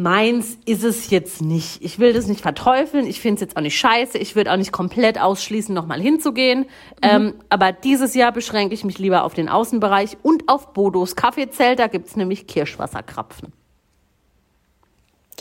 [0.00, 1.82] Meins ist es jetzt nicht.
[1.82, 3.04] Ich will das nicht verteufeln.
[3.04, 4.16] Ich finde es jetzt auch nicht scheiße.
[4.16, 6.66] Ich würde auch nicht komplett ausschließen, nochmal hinzugehen.
[7.02, 11.80] Ähm, aber dieses Jahr beschränke ich mich lieber auf den Außenbereich und auf Bodos Kaffeezelt.
[11.80, 13.52] Da gibt's nämlich Kirschwasserkrapfen.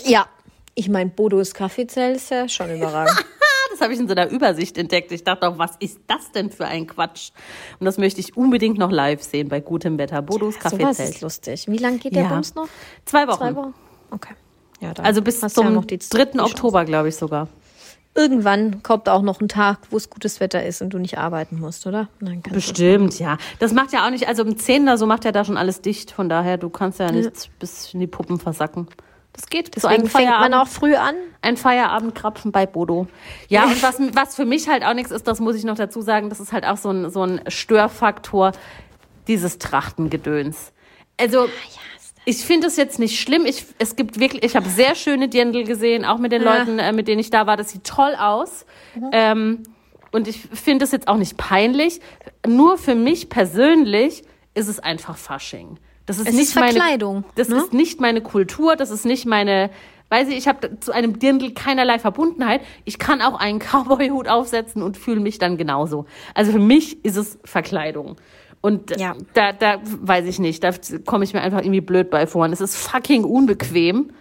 [0.06, 0.26] Ja.
[0.74, 3.26] Ich meine, Bodos Kaffeezelt ist ja schon überragend.
[3.78, 5.12] Das habe ich in so einer Übersicht entdeckt.
[5.12, 7.30] Ich dachte auch, was ist das denn für ein Quatsch?
[7.80, 10.24] Und das möchte ich unbedingt noch live sehen bei gutem Wetter.
[10.24, 11.10] Bodos Sowas Kaffeezelt.
[11.10, 11.66] ist lustig.
[11.68, 12.30] Wie lange geht der Ja.
[12.30, 12.68] Bums noch?
[13.06, 13.38] Zwei Wochen.
[13.38, 13.74] Zwei Wochen?
[14.10, 14.34] Okay.
[14.80, 16.26] Ja, Also bis zum ja noch die- 3.
[16.34, 16.40] die.
[16.40, 17.48] Oktober, glaube ich sogar.
[18.16, 21.60] Irgendwann kommt auch noch ein Tag, wo es gutes Wetter ist und du nicht arbeiten
[21.60, 22.10] musst, oder?
[22.52, 23.38] Bestimmt, ja.
[23.60, 25.82] Das macht ja auch nicht, also um 10 oder so macht ja da schon alles
[25.82, 26.10] dicht.
[26.10, 28.88] Von daher, du kannst ja nicht bis in die Puppen versacken.
[29.38, 29.68] Das geht.
[29.80, 31.16] so Deswegen ein fängt man auch früh an.
[31.42, 33.08] ein Feierabendkrapfen bei Bodo.
[33.48, 36.02] Ja, und was, was für mich halt auch nichts ist, das muss ich noch dazu
[36.02, 38.52] sagen, das ist halt auch so ein, so ein Störfaktor,
[39.28, 40.74] dieses Trachtengedöns.
[41.20, 41.48] Also,
[42.26, 43.46] ich finde es jetzt nicht schlimm.
[43.46, 46.58] Ich, es gibt wirklich, ich habe sehr schöne Dirndl gesehen, auch mit den Ja.
[46.58, 47.56] Leuten, äh, mit denen ich da war.
[47.58, 48.66] Das sieht toll aus.
[49.12, 49.64] Ähm,
[50.12, 52.02] und ich finde es jetzt auch nicht peinlich.
[52.46, 54.24] Nur für mich persönlich
[54.56, 55.78] ist es einfach Fasching.
[56.08, 57.58] Das ist Es nicht ist Verkleidung, Meine, das ne?
[57.58, 58.76] ist nicht meine Kultur.
[58.76, 59.70] Das ist nicht meine.
[60.10, 62.62] Weiß ich, ich habe zu einem Dirndl keinerlei Verbundenheit.
[62.86, 66.06] Ich kann auch einen Cowboy-Hut aufsetzen und fühle mich dann genauso.
[66.34, 68.16] Also für mich ist es Verkleidung.
[68.62, 69.16] Und Ja.
[69.34, 70.72] da, da weiß ich nicht, da
[71.06, 72.46] komme ich mir einfach irgendwie blöd bei vor.
[72.46, 74.12] Und es ist fucking unbequem.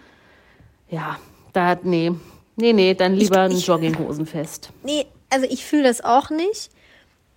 [0.91, 1.19] Ja,
[1.53, 2.13] da, nee.
[2.57, 4.71] Nee, nee, dann lieber ein ich- Jogginghosenfest.
[4.83, 6.71] Nee, also ich fühle das auch nicht.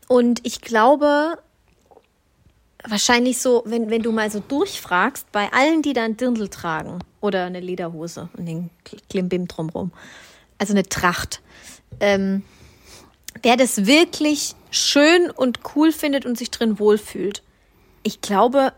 [0.08, 1.38] Und ich glaube,
[2.88, 6.99] wahrscheinlich so, wenn, wenn du mal so durchfragst, bei allen, die da ein Dirndl tragen
[7.21, 9.91] oder eine Lederhose und den Kl- Klimbim drumrum,
[10.57, 11.41] also eine Tracht,
[11.99, 12.43] ähm,
[13.41, 17.43] wer das wirklich schön und cool findet und sich drin wohlfühlt,
[18.03, 18.73] ich glaube,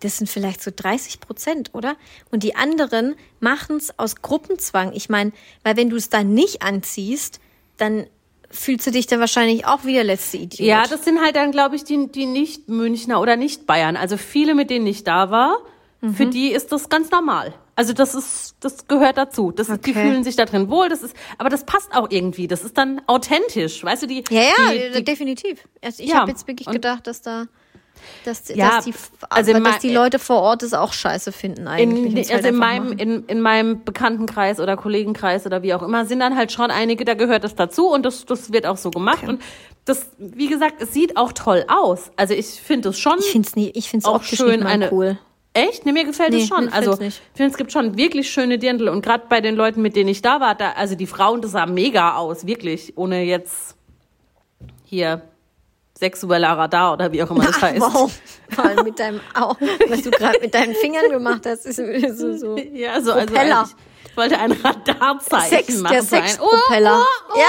[0.00, 1.96] das sind vielleicht so 30 Prozent, oder?
[2.30, 4.92] Und die anderen machen es aus Gruppenzwang.
[4.94, 5.32] Ich meine,
[5.62, 7.40] weil wenn du es dann nicht anziehst,
[7.76, 8.06] dann
[8.50, 10.66] fühlst du dich dann wahrscheinlich auch wie der letzte Idiot.
[10.66, 13.96] Ja, das sind halt dann, glaube ich, die, die nicht Münchner oder nicht Bayern.
[13.96, 15.56] Also viele, mit denen ich da war,
[16.14, 16.30] für Mhm.
[16.30, 17.52] die ist das ganz normal.
[17.76, 19.52] Also das ist, das gehört dazu.
[19.52, 20.00] Das ist, die Okay.
[20.02, 20.88] fühlen sich da drin wohl.
[20.88, 22.46] Das ist, aber das passt auch irgendwie.
[22.48, 23.84] Das ist dann authentisch.
[23.84, 25.66] Weißt du, die, ja, ja, die, die definitiv.
[25.82, 27.46] Also ich Ja, habe jetzt wirklich und- gedacht, dass da,
[28.24, 28.94] dass, Ja, dass, die,
[29.28, 32.30] also dass die Leute vor Ort es auch scheiße finden eigentlich.
[32.30, 32.98] in, also in meinem, machen.
[32.98, 37.04] in, in meinem Bekanntenkreis oder Kollegenkreis oder wie auch immer sind dann halt schon einige,
[37.04, 39.26] da gehört das dazu und das, das wird auch so gemacht.
[39.26, 39.40] Und
[39.84, 42.10] das, wie gesagt, es sieht auch toll aus.
[42.16, 44.92] Also ich finde es schon ich finde es nie, ich finde es auch schön eine
[44.92, 45.18] cool.
[45.52, 45.84] Echt?
[45.84, 46.68] Nee, mir gefällt Nee, es schon.
[46.68, 48.88] Also, ich finde, es gibt schon wirklich schöne Dirndl.
[48.88, 51.52] Und gerade bei den Leuten, mit denen ich da war, da, also die Frauen, das
[51.52, 52.96] sah mega aus, wirklich.
[52.96, 53.74] Ohne jetzt
[54.84, 55.22] hier
[56.00, 57.80] sexueller Radar oder wie auch immer das heißt.
[57.80, 58.10] Wow.
[58.50, 59.54] Vor allem mit deinem, Au,
[59.88, 61.76] was du gerade mit deinen Fingern gemacht hast, ist
[62.18, 62.56] so, so.
[62.56, 63.58] Ja, so, also Propeller.
[63.60, 63.74] eigentlich-
[64.10, 65.92] ich wollte ein Radarzeichen Sex, machen.
[65.92, 67.00] der Sexpropeller.
[67.00, 67.46] Oh, oh, Ja.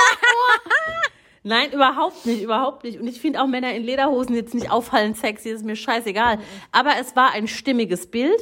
[1.44, 3.00] Nein, überhaupt nicht, überhaupt nicht.
[3.00, 6.38] Und ich finde auch Männer in Lederhosen jetzt nicht auffallend sexy, ist mir scheißegal.
[6.72, 8.40] Aber es war ein stimmiges Bild.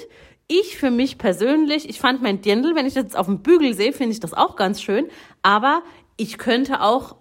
[0.47, 3.73] Ich für mich persönlich, ich fand mein Dirndl, wenn ich das jetzt auf dem Bügel
[3.73, 5.07] sehe, finde ich das auch ganz schön.
[5.43, 5.81] Aber
[6.17, 7.15] ich könnte auch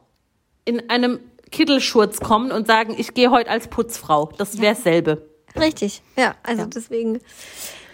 [0.65, 1.21] in einem
[1.51, 4.31] Kittelschurz kommen und sagen, ich gehe heute als Putzfrau.
[4.39, 5.23] Das wäre dasselbe.
[5.59, 7.21] Richtig, ja, also deswegen.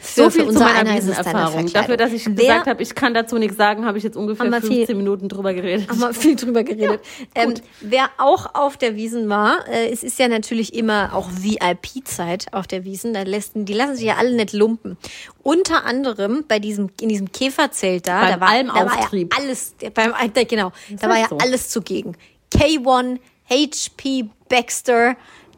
[0.06, 1.00] So viel zu meiner.
[1.00, 1.72] Verkleidung.
[1.72, 4.44] Dafür, dass ich Wer- gesagt habe, ich kann dazu nichts sagen, habe ich jetzt ungefähr
[4.44, 5.88] Haben wir 15 viel- Minuten drüber geredet.
[5.88, 7.00] Haben wir viel drüber geredet.
[7.34, 12.52] ähm, wer auch auf der Wiesen war, äh, es ist ja natürlich immer auch VIP-Zeit
[12.52, 13.14] auf der Wiesen.
[13.14, 14.98] Da lässt, die lassen sich ja alle nicht lumpen.
[15.42, 19.74] Unter anderem bei diesem, in diesem Käferzelt da, Beim da war, da war ja alles,
[19.94, 20.12] beim,
[20.48, 21.38] genau, da war ja so.
[21.38, 22.14] alles zugegen.
[22.54, 25.16] K1, HP, Baxter,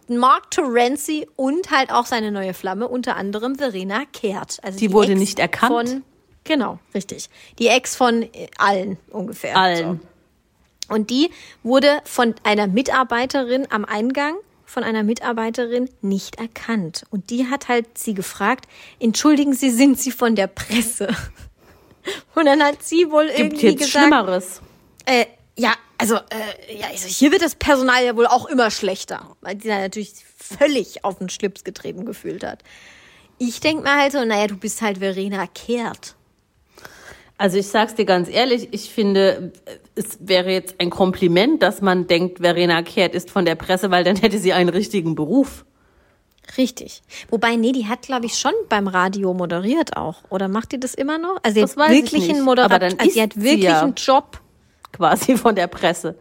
[0.09, 4.59] Mark Terenzi und halt auch seine neue Flamme, unter anderem Verena Kehrt.
[4.63, 5.89] Also Die wurde Ex nicht erkannt?
[5.89, 6.03] Von,
[6.45, 7.29] genau, richtig.
[7.59, 9.55] Die Ex von äh, allen ungefähr.
[9.55, 9.61] So.
[9.61, 10.01] Allen.
[10.89, 11.31] Und die
[11.65, 17.05] wurde von einer Mitarbeiterin am Eingang von einer Mitarbeiterin nicht erkannt.
[17.11, 18.67] Und die hat halt sie gefragt,
[18.99, 21.09] entschuldigen Sie, sind Sie von der Presse?
[22.35, 24.61] Und dann hat sie wohl Gibt irgendwie jetzt gesagt, Schlimmeres.
[25.07, 25.27] äh,
[25.57, 29.61] ja, also, äh, ja, also hier wird das Personal ja wohl auch immer schlechter, weil
[29.61, 32.63] sie da natürlich völlig auf den Schlips getreten gefühlt hat.
[33.39, 36.15] Ich denk mir halt so, naja, du bist halt Verena Kehrt.
[37.39, 39.53] Also ich sag's dir ganz ehrlich, ich finde,
[39.95, 44.05] es wäre jetzt ein Kompliment, dass man denkt, Verena Kehrt ist von der Presse, weil
[44.05, 45.65] dann hätte sie einen richtigen Beruf.
[46.57, 47.03] Richtig.
[47.29, 50.23] Wobei, nee, die hat, glaube ich, schon beim Radio moderiert auch.
[50.31, 51.39] Oder macht die das immer noch?
[51.43, 52.89] Also, sie Das hat wirklich einen Moderator.
[52.99, 53.83] Also, sie hat sie wirklich ja.
[53.83, 54.41] einen Job.
[54.97, 56.17] Quasi von der Presse.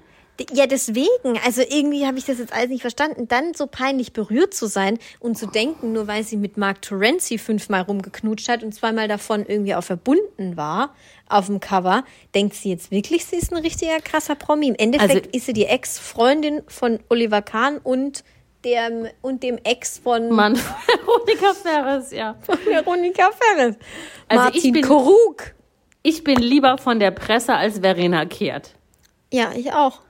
[0.51, 1.39] Ja, deswegen.
[1.45, 3.29] Also irgendwie habe ich das jetzt alles nicht verstanden.
[3.29, 7.37] Dann so peinlich berührt zu sein und zu denken, nur weil sie mit Mark Terenzi
[7.37, 10.93] fünfmal rumgeknutscht hat und zweimal davon irgendwie auch verbunden war
[11.29, 12.03] auf dem Cover,
[12.35, 14.67] denkt sie jetzt wirklich, sie ist ein richtiger krasser Promi.
[14.67, 18.25] Im Endeffekt Also- ist sie die Ex-Freundin von Oliver Kahn und
[18.65, 22.35] dem, und dem Ex von Mann, Veronika Ferres, ja.
[22.65, 23.75] Veronika Ferres.
[24.27, 25.54] Also ich Martin bin- Koruk.
[26.05, 28.75] Ich bin lieber von der Presse als Verena Kehrt.
[29.33, 30.01] Ja, ich auch.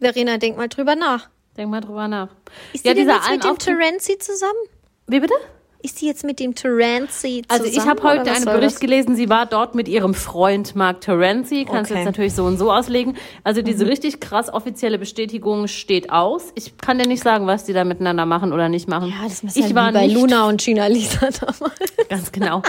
[0.00, 1.30] Verena, denk mal drüber nach.
[1.56, 2.30] Denk mal drüber nach.
[2.72, 4.58] Ist ja, die dieser jetzt mit dem Terenzi zusammen?
[5.06, 5.34] Wie bitte?
[5.82, 7.44] Ist die jetzt mit dem Terenzi zusammen?
[7.48, 8.80] Also ich habe heute einen Bericht das?
[8.80, 11.64] gelesen, sie war dort mit ihrem Freund Mark Terenzi.
[11.64, 12.02] Kannst du Okay.
[12.02, 13.16] jetzt natürlich so und so auslegen.
[13.44, 13.90] Also diese Mhm.
[13.90, 16.52] richtig krass offizielle Bestätigung steht aus.
[16.54, 19.08] Ich kann dir nicht sagen, was die da miteinander machen oder nicht machen.
[19.08, 21.78] Ja, das ist ich halt war bei nicht Luna und Gina Lisa damals.
[22.10, 22.60] Ganz genau.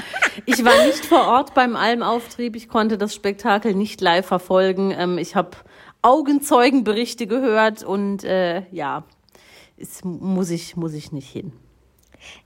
[0.46, 2.56] Ich war nicht vor Ort beim Almauftrieb.
[2.56, 4.94] Ich konnte das Spektakel nicht live verfolgen.
[4.98, 5.52] Ähm, ich habe
[6.02, 9.04] Augenzeugenberichte gehört und äh, ja,
[9.78, 11.52] es muss ich, muss ich nicht hin.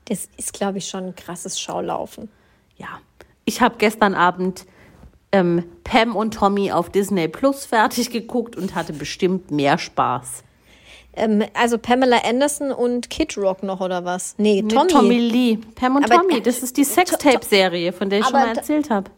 [0.06, 2.28] Das ist, glaube ich, schon ein krasses Schaulaufen.
[2.76, 3.00] Ja,
[3.44, 4.66] ich habe gestern Abend
[5.32, 10.44] ähm, Pam und Tommy auf Disney Plus fertig geguckt und hatte bestimmt mehr Spaß.
[11.14, 14.34] Ähm, also Pamela Anderson und Kid Rock noch oder was?
[14.38, 14.90] Nee, Tommy.
[14.90, 15.58] Tommy Lee.
[15.74, 19.10] Pam und Aber- Tommy, das ist die Sextape-Serie, von der ich schon mal erzählt habe.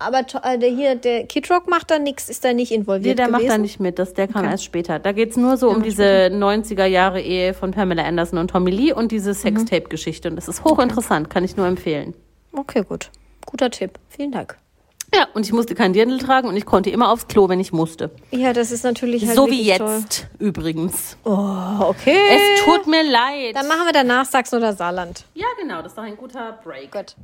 [0.00, 3.18] Aber äh, der hier, der Kid Rock macht da nichts, ist da nicht Nee, involviert
[3.18, 3.50] der macht gewesen?
[3.56, 4.52] da nicht mit, das, der kam Okay.
[4.52, 4.98] erst später.
[5.00, 9.34] Da geht's nur so um diese 90er-Jahre-Ehe von Pamela Anderson und Tommy Lee und diese
[9.34, 10.28] Sextape-Geschichte.
[10.30, 12.14] Und das ist hochinteressant, kann ich nur empfehlen.
[12.52, 13.10] Okay, gut.
[13.46, 13.98] Guter Tipp.
[14.08, 14.56] Vielen Dank.
[15.14, 17.72] Ja, und ich musste kein Dirndl tragen und ich konnte immer aufs Klo, wenn ich
[17.72, 18.10] musste.
[18.30, 20.00] Ja, das ist natürlich halt so wie wirklich toll.
[20.02, 21.16] jetzt übrigens.
[21.24, 21.30] Oh,
[21.80, 22.18] okay.
[22.30, 23.56] Es tut mir leid.
[23.56, 25.24] Dann machen wir danach Sachsen oder Saarland.
[25.34, 26.92] ja, genau, das ist doch ein guter Break.
[26.92, 27.16] Gut.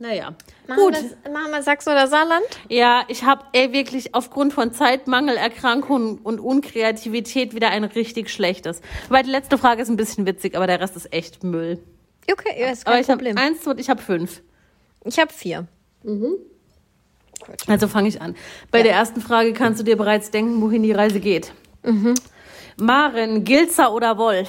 [0.00, 0.34] Naja.
[0.66, 0.94] Machen Gut.
[0.94, 2.46] Wir, machen wir Sachsen oder Saarland?
[2.70, 8.80] Ja, ich habe wirklich aufgrund von Zeitmangel, Erkrankung und Unkreativität wieder ein richtig schlechtes.
[9.08, 11.78] Wobei die letzte Frage ist ein bisschen witzig, aber der Rest ist echt Müll.
[12.30, 13.36] Okay, ja, ist Aber kein ich habe Problem.
[13.36, 14.40] eins und ich habe fünf.
[15.04, 15.66] Ich habe vier.
[17.66, 18.34] Also fange ich an.
[18.70, 21.52] Bei der ersten Frage kannst du dir bereits denken, wohin die Reise geht.
[21.82, 22.14] Mhm.
[22.78, 24.48] Maren, Gilzer oder Wolf?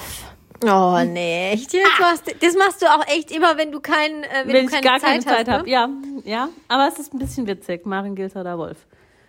[0.64, 1.52] Oh, nee.
[1.54, 1.88] Echt jetzt?
[2.00, 4.62] machst du- Das machst du auch echt immer, wenn du, kein, äh, wenn Wenn du
[4.66, 5.54] ich keine gar Zeit keine Zeit hast.
[5.60, 5.64] habe.
[5.66, 5.72] Ne?
[5.72, 5.90] Ja,
[6.26, 6.50] ja.
[6.68, 7.86] Aber es ist ein bisschen witzig.
[7.86, 8.78] Maren, Gilzer oder Wolf?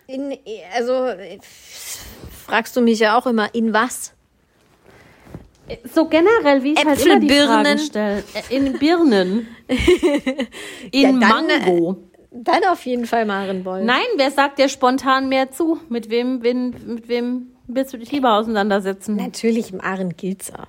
[0.07, 0.37] In,
[0.75, 1.39] also, äh,
[2.45, 4.13] fragst du mich ja auch immer, in was?
[5.93, 7.29] So generell, wie ich halt immer die.
[7.29, 8.23] Fragen stelle.
[8.49, 9.47] Äh, In Birnen.
[10.91, 11.97] In Ja, dann, äh, Mango.
[12.31, 13.83] Dann auf jeden Fall Marienboll.
[13.83, 15.79] Nein, wer sagt dir spontan mehr zu?
[15.87, 19.15] Mit wem, wen, mit wem willst du dich lieber auseinandersetzen?
[19.15, 20.67] Natürlich Maren Gilzer.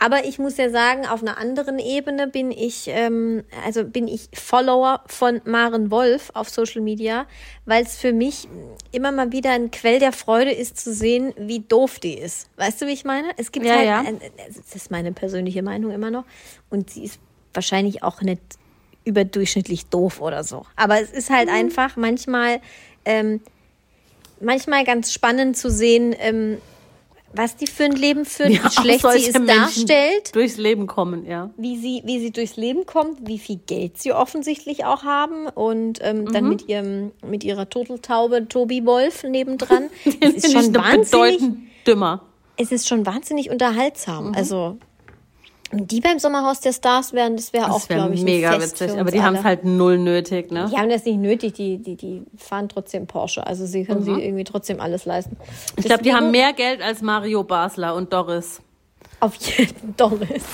[0.00, 4.28] Aber ich muss ja sagen, auf einer anderen Ebene bin ich, ähm, also bin ich
[4.32, 7.26] Follower von Maren Wolf auf Social Media,
[7.66, 8.46] weil es für mich
[8.92, 12.48] immer mal wieder ein Quell der Freude ist zu sehen, wie doof die ist.
[12.56, 13.28] Weißt du, wie ich meine?
[13.38, 14.00] Es gibt Ja, halt, ja.
[14.02, 16.24] Ein, das ist meine persönliche Meinung immer noch,
[16.70, 17.18] und sie ist
[17.52, 18.40] wahrscheinlich auch nicht
[19.04, 20.64] überdurchschnittlich doof oder so.
[20.76, 21.34] Aber es ist Mhm.
[21.34, 22.60] halt einfach manchmal,
[23.04, 23.40] ähm,
[24.40, 26.58] manchmal ganz spannend zu sehen, ähm,
[27.38, 30.86] was die für ein Leben führt, Ja, wie schlecht sie es Menschen darstellt, Durchs Leben
[30.86, 31.50] kommen, ja.
[31.56, 36.00] wie sie, wie sie durchs Leben kommt, wie viel Geld sie offensichtlich auch haben und
[36.02, 36.50] ähm, dann Mhm.
[36.50, 39.84] mit ihrem, mit ihrer Turteltaube Tobi Wolf nebendran.
[40.20, 42.22] es ist schon wahnsinnig, bedeutend dümmer.
[42.56, 43.52] es ist schon wahnsinnig Mhm.
[43.52, 44.34] unterhaltsam.
[44.34, 44.80] Also und
[45.72, 48.98] die beim Sommerhaus der Stars wären, das wäre auch, wäre glaube ich, mega Fest witzig,
[48.98, 50.68] aber die haben es halt null nötig, ne?
[50.70, 53.46] Die haben das nicht nötig, die, die, die fahren trotzdem Porsche.
[53.46, 55.36] Also sie können sich irgendwie trotzdem alles leisten.
[55.38, 55.74] Mhm.
[55.76, 58.62] Ich glaube, die haben mehr Geld als Mario Basler und Doris.
[59.20, 60.44] Auf jeden Doris.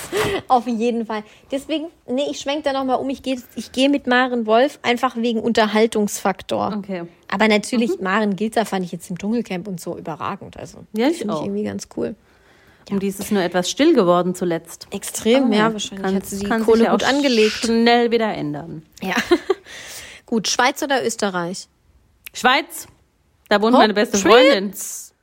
[0.47, 1.23] Auf jeden Fall.
[1.51, 3.09] Deswegen, nee, ich schwenke da nochmal um.
[3.09, 6.75] Ich gehe ich gehe mit Maren Wolf einfach wegen Unterhaltungsfaktor.
[6.79, 7.03] Okay.
[7.31, 10.57] Aber natürlich, Maren Gilzer fand ich jetzt im Dschungelcamp und so überragend.
[10.57, 12.15] Also, Ja, ich finde ich irgendwie ganz cool.
[12.91, 14.87] Und die ist es nur etwas still geworden zuletzt.
[14.91, 17.53] Extrem, ja, wahrscheinlich hat sie die Kohle sich gut angelegt.
[17.53, 18.83] Schnell wieder ändern.
[19.01, 19.15] Ja.
[20.25, 21.67] gut, Schweiz oder Österreich?
[22.33, 22.87] Schweiz,
[23.49, 24.73] da wohnt meine beste Freundin.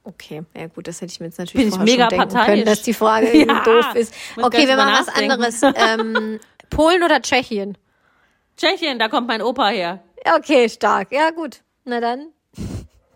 [0.04, 2.46] Okay, ja gut, das hätte ich mir jetzt natürlich Bin ich mega schon denken parteiisch.
[2.46, 4.12] können, dass die Frage Ja, doof ist.
[4.36, 5.62] Okay, wir machen was anderes.
[5.76, 6.40] ähm,
[6.70, 7.78] Polen oder Tschechien?
[8.56, 10.02] Tschechien, da kommt mein Opa her.
[10.26, 11.12] Ja, Okay, stark.
[11.12, 11.60] Ja, gut.
[11.84, 12.32] Na dann.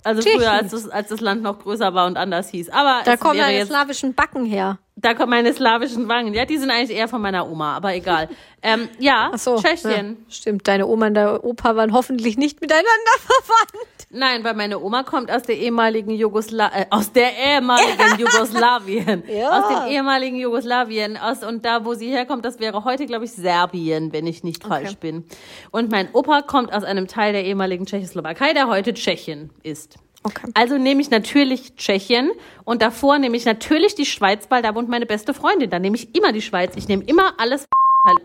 [0.07, 0.41] Also Tschechien.
[0.41, 2.71] früher, als das, als das Land noch größer war und anders hieß.
[2.71, 4.79] Aber Da kommen deine jetzt, slawischen Backen her.
[4.99, 6.33] Da kommen meine slawischen Wangen.
[6.33, 8.31] Ja, die sind eigentlich eher von meiner Oma, aber egal.
[8.63, 9.61] Ähm, ja, Ach so.
[9.61, 10.17] Tschechien.
[10.19, 12.87] Ja, stimmt, deine Oma und der Opa waren hoffentlich nicht miteinander
[13.21, 14.07] verwandt.
[14.09, 19.25] Nein, weil meine Oma kommt aus der ehemaligen Jugosla äh, aus der ehemaligen Jugoslawien.
[19.29, 19.61] Ja.
[19.61, 21.19] Aus dem ehemaligen Jugoslawien.
[21.19, 24.65] Aus, und da, wo sie herkommt, das wäre heute, glaube ich, Serbien, wenn ich nicht
[24.65, 25.25] falsch bin.
[25.73, 29.99] Und mein Opa kommt aus einem Teil der ehemaligen Tschechoslowakei, der heute Tschechien ist.
[30.27, 30.51] Okay.
[30.55, 32.31] Also nehme ich natürlich Tschechien
[32.65, 35.71] und davor nehme ich natürlich die Schweiz, weil da wohnt meine beste Freundin.
[35.71, 36.73] Da nehme ich immer die Schweiz.
[36.77, 37.67] Ich nehme immer alles.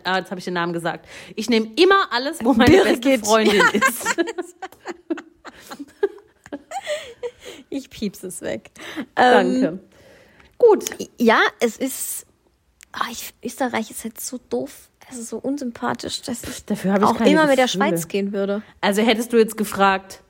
[0.03, 1.07] Ah, jetzt habe ich den Namen gesagt.
[1.35, 3.25] Ich nehme immer alles, wo meine beste Birgit.
[3.25, 4.15] Freundin ist.
[7.69, 8.69] Ich piepse es weg.
[9.15, 9.79] Ähm, Danke.
[10.57, 10.85] Gut.
[11.17, 12.25] Ja, es ist.
[12.91, 17.09] Ah, ich, Österreich ist jetzt so doof, also so unsympathisch, dass ich Dafür habe ich
[17.09, 17.69] auch keine immer mit der.
[17.69, 18.61] Schweiz gehen würde.
[18.81, 20.21] Also hättest du jetzt gefragt,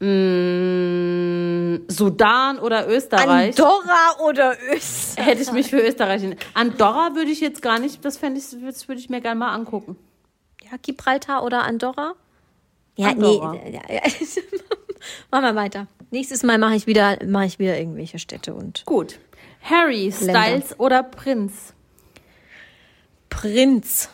[0.00, 3.58] mh, Sudan oder Österreich?
[3.58, 5.26] Andorra oder Österreich?
[5.26, 6.22] Hätte ich mich für Österreich.
[6.24, 9.38] in- Andorra würde ich jetzt gar nicht, das fände ich, das würde ich mir gerne
[9.38, 9.96] mal angucken.
[10.62, 12.14] Ja, Gibraltar oder Andorra?
[12.96, 13.52] Ja, Andorra.
[13.52, 13.80] nee.
[13.88, 14.02] Ja, ja.
[15.30, 15.86] Machen wir weiter.
[16.10, 19.18] Nächstes Mal mache ich wieder, mache ich wieder irgendwelche Städte und Gut.
[19.62, 20.42] Harry, Länder.
[20.42, 21.72] Styles oder Prinz?
[23.30, 24.10] Prinz.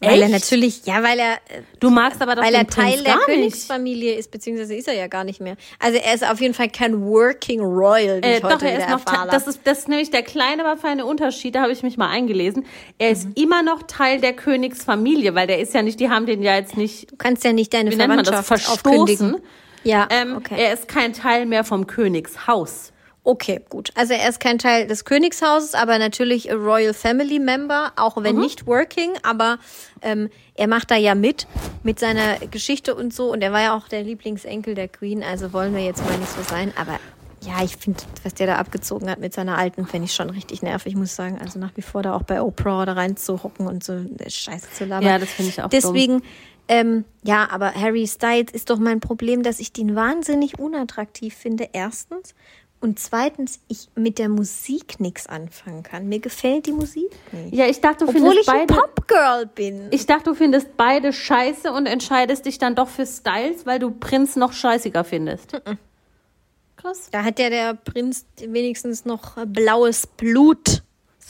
[0.00, 3.14] Weil er natürlich, ja, weil er, äh, Du magst aber doch weil er Teil der.
[3.24, 5.56] Königsfamilie ist, beziehungsweise ist er ja gar nicht mehr.
[5.78, 8.78] Also er ist auf jeden Fall kein Working Royal, wie Äh, ich heute doch, er
[8.78, 9.30] ist noch, Te- erfahre.
[9.30, 12.08] das ist, das ist nämlich der kleine, aber feine Unterschied, da habe ich mich mal
[12.10, 12.66] eingelesen.
[12.98, 13.32] Er ist Mhm.
[13.36, 16.76] immer noch Teil der Königsfamilie, weil der ist ja nicht, die haben den ja jetzt
[16.76, 18.46] nicht, du kannst ja nicht deine wie nennt man das, Verwandtschaft
[18.82, 18.90] verstoßen.
[18.92, 19.36] aufkündigen.
[19.82, 20.56] Ja, Ähm, okay.
[20.58, 22.92] Er ist kein Teil mehr vom Königshaus.
[23.26, 23.90] Okay, gut.
[23.96, 28.22] Also er ist kein Teil des Königshauses, aber natürlich Royal Family Member, auch Mhm.
[28.24, 29.58] wenn nicht working, aber
[30.00, 31.48] ähm, er macht da ja mit,
[31.82, 33.32] mit seiner Geschichte und so.
[33.32, 36.30] Und er war ja auch der Lieblingsenkel der Queen, also wollen wir jetzt mal nicht
[36.30, 36.72] so sein.
[36.76, 37.00] Aber
[37.44, 40.62] ja, ich finde, was der da abgezogen hat mit seiner alten, fände ich schon richtig
[40.62, 41.38] nervig, muss ich sagen.
[41.40, 45.08] Also nach wie vor da auch bei Oprah da reinzuhocken und so Scheiße zu labern.
[45.08, 46.22] Ja, das finde ich auch Deswegen,
[46.68, 51.68] ähm, ja, aber Harry Styles ist doch mein Problem, dass ich den wahnsinnig unattraktiv finde,
[51.72, 52.34] erstens.
[52.80, 56.08] Und zweitens, ich mit der Musik nichts anfangen kann.
[56.08, 57.54] Mir gefällt die Musik nicht.
[57.54, 58.80] Ja, ich dachte, du Obwohl findest ich ein beide.
[58.80, 59.88] Popgirl bin.
[59.90, 63.90] Ich dachte, du findest beide scheiße und entscheidest dich dann doch für Styles, weil du
[63.90, 65.60] Prinz noch scheißiger findest.
[66.76, 67.08] Krass.
[67.10, 70.82] Da hat ja der Prinz wenigstens noch blaues Blut.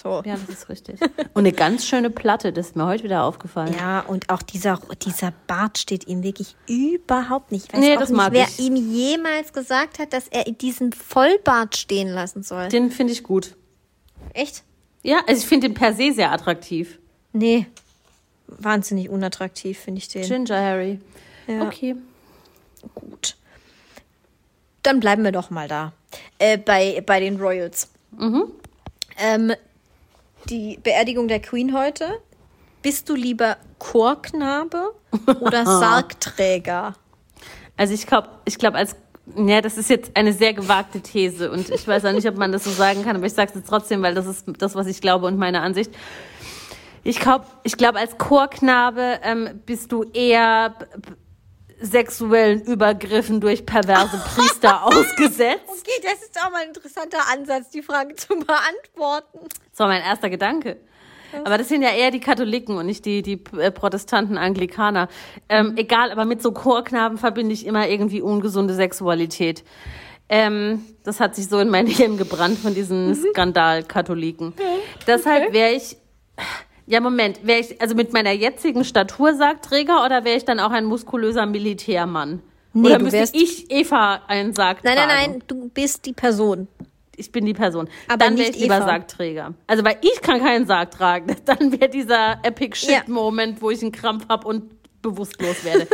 [0.02, 0.22] So.
[0.26, 1.00] Ja, das ist richtig.
[1.32, 3.74] Und eine ganz schöne Platte, das ist mir heute wieder aufgefallen.
[3.78, 7.68] Ja, und auch dieser, dieser Bart steht ihm wirklich überhaupt nicht.
[7.68, 8.58] Ich weiß Nee, das nicht, mag wer ich.
[8.58, 12.68] ihm jemals gesagt hat, dass er diesen Vollbart stehen lassen soll.
[12.68, 13.56] Den finde ich gut.
[14.34, 14.64] Echt?
[15.02, 16.98] Ja, also ich finde den per se sehr attraktiv.
[17.32, 17.66] Nee.
[18.48, 20.26] Wahnsinnig unattraktiv finde ich den.
[20.28, 21.00] Ginger Harry.
[21.46, 21.62] Ja.
[21.62, 21.96] Okay.
[22.94, 23.36] Gut.
[24.82, 25.94] Dann bleiben wir doch mal da.
[26.38, 27.88] Äh, bei, bei den Royals.
[29.18, 29.54] Ähm,
[30.50, 32.20] die Beerdigung der Queen heute.
[32.82, 34.94] Bist du lieber Chorknabe
[35.40, 36.94] oder Sargträger?
[37.76, 38.96] Also ich glaube, ich glaube als
[39.34, 42.52] ja, das ist jetzt eine sehr gewagte These und ich weiß auch nicht, ob man
[42.52, 44.86] das so sagen kann, aber ich sage es jetzt trotzdem, weil das ist das, was
[44.86, 45.90] ich glaube und meine Ansicht.
[47.02, 50.74] Ich glaube, ich glaube, als Chorknabe ähm, bist du eher
[51.80, 55.64] sexuellen Übergriffen durch perverse Priester ausgesetzt.
[55.66, 59.48] Okay, das ist auch mal ein interessanter Ansatz, die Frage zu beantworten.
[59.70, 60.78] Das war mein erster Gedanke.
[61.44, 65.08] Aber das sind ja eher die Katholiken und nicht die, die äh, Protestanten, Anglikaner.
[65.48, 69.64] Ähm, Egal, aber mit so Chorknaben verbinde ich immer irgendwie ungesunde Sexualität.
[70.28, 74.54] Ähm, das hat sich so in mein Hirn gebrannt von diesen Skandal-Katholiken.
[75.06, 75.96] Deshalb wäre ich,
[76.86, 80.70] ja Moment, wäre ich, also mit meiner jetzigen Statur Sargträger oder wäre ich dann auch
[80.70, 82.42] ein muskulöser Militärmann?
[82.72, 86.12] Nee, oder du müsste wärst- ich Eva einen Sarg Nein, nein, nein, du bist die
[86.12, 86.68] Person.
[87.16, 87.88] ich bin die Person.
[88.08, 88.84] Aber dann wäre ich lieber Eva.
[88.86, 89.54] Sargträger.
[89.66, 91.34] Also weil ich kann keinen Sarg tragen.
[91.46, 92.98] Dann wäre dieser Epic Ja.
[92.98, 94.75] Shit Moment, wo ich einen Krampf habe und
[95.10, 95.86] bewusstlos werde.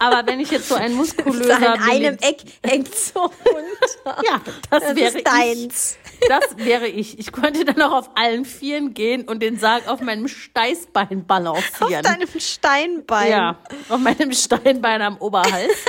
[0.00, 4.22] Aber wenn ich jetzt so ein muskulöser Da in einem Eck hängt so runter.
[4.24, 4.40] ja,
[4.70, 5.98] das, Das wäre deins.
[6.20, 6.28] ich.
[6.28, 7.18] Das wäre ich.
[7.18, 11.26] Ich könnte dann auch auf allen Vieren gehen und den Sarg auf meinem Steißbein Auf
[11.26, 12.02] balancieren.
[12.02, 13.30] deinem Steinbein.
[13.30, 13.58] Ja,
[13.88, 15.84] auf meinem Steinbein am Oberhals.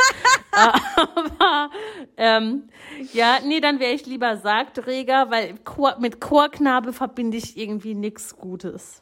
[0.52, 1.70] Aber
[2.18, 2.70] ähm,
[3.14, 8.36] ja, nee, dann wäre ich lieber Sargträger, weil Chor, mit Chorknabe verbinde ich irgendwie nichts
[8.36, 9.01] Gutes.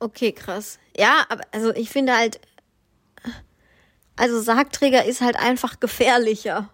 [0.00, 0.78] Okay, krass.
[0.96, 2.40] Ja, aber also ich finde halt,
[4.16, 6.68] also Sargträger ist halt einfach gefährlicher.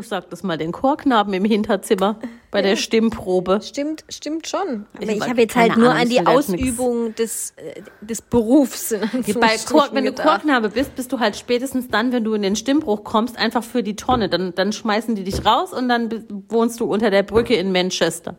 [0.00, 2.18] Ich sag das mal den Chorknaben im Hinterzimmer
[2.50, 3.60] bei der Stimmprobe.
[3.62, 4.86] Stimmt, stimmt schon.
[4.94, 6.26] Aber Ich ich, hab habe jetzt halt nur Ahnung, an die nix.
[6.28, 8.90] Ausübung des, äh, des Berufs.
[8.90, 9.00] In
[9.38, 10.12] Bei Chor, wenn du.
[10.12, 13.84] Chorknabe bist, bist du halt spätestens dann, wenn du in den Stimmbruch kommst, einfach für
[13.84, 14.28] die Tonne.
[14.28, 18.34] Dann, dann schmeißen die dich raus und dann wohnst du unter der Brücke in Manchester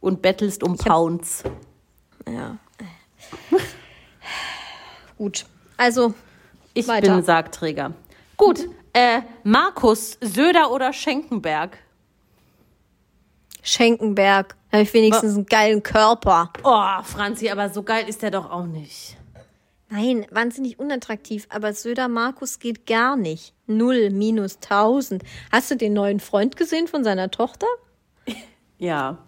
[0.00, 1.42] und bettelst um Pounds.
[2.28, 2.58] Ja.
[5.18, 5.46] Gut.
[5.76, 6.14] Also,
[6.74, 7.14] Ich Weiter.
[7.14, 7.92] bin Sargträger.
[8.36, 11.78] Gut, äh, Markus, Söder oder Schenkenberg?
[13.62, 14.54] Schenkenberg.
[14.70, 16.52] Da habe ich wenigstens einen geilen Körper.
[16.62, 19.16] Oh, Franzi, aber so geil ist der doch auch nicht.
[19.88, 23.54] Nein, wahnsinnig unattraktiv, aber Söder Markus geht gar nicht.
[23.66, 25.22] Null, minus tausend.
[25.52, 27.66] Hast du den neuen Freund gesehen von seiner Tochter?
[28.78, 29.18] Ja.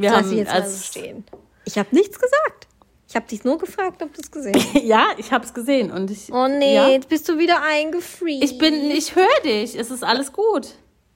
[0.00, 1.24] Wir Lass haben ich jetzt mal so stehen.
[1.64, 2.68] Ich habe nichts gesagt.
[3.08, 4.74] Ich habe dich nur gefragt, ob du es gesehen hast.
[4.84, 6.32] ja, ich habe es gesehen und ich.
[6.32, 8.44] Oh nee, Ja, jetzt bist du wieder eingefriest.
[8.44, 9.74] ich bin, ich höre dich.
[9.76, 10.68] Es ist alles gut.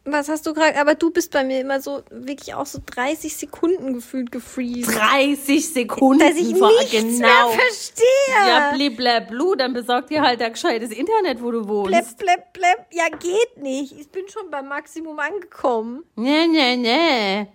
[0.05, 0.81] Was hast du gerade?
[0.81, 4.97] Aber du bist bei mir immer so wirklich auch so 30 Sekunden gefühlt gefreezed.
[4.99, 6.19] 30 Sekunden.
[6.19, 7.19] Dass ich vor- nichts genau.
[7.19, 8.49] mehr verstehe.
[8.49, 11.91] Ja, bliblablu, dann besorg dir halt ein gescheites Internet, wo du wohnst.
[11.93, 12.87] Blepp, blepp, blepp.
[12.93, 13.93] Ja, geht nicht.
[13.97, 16.03] Ich bin schon beim Maximum angekommen.
[16.17, 17.47] Nee, nee, nee.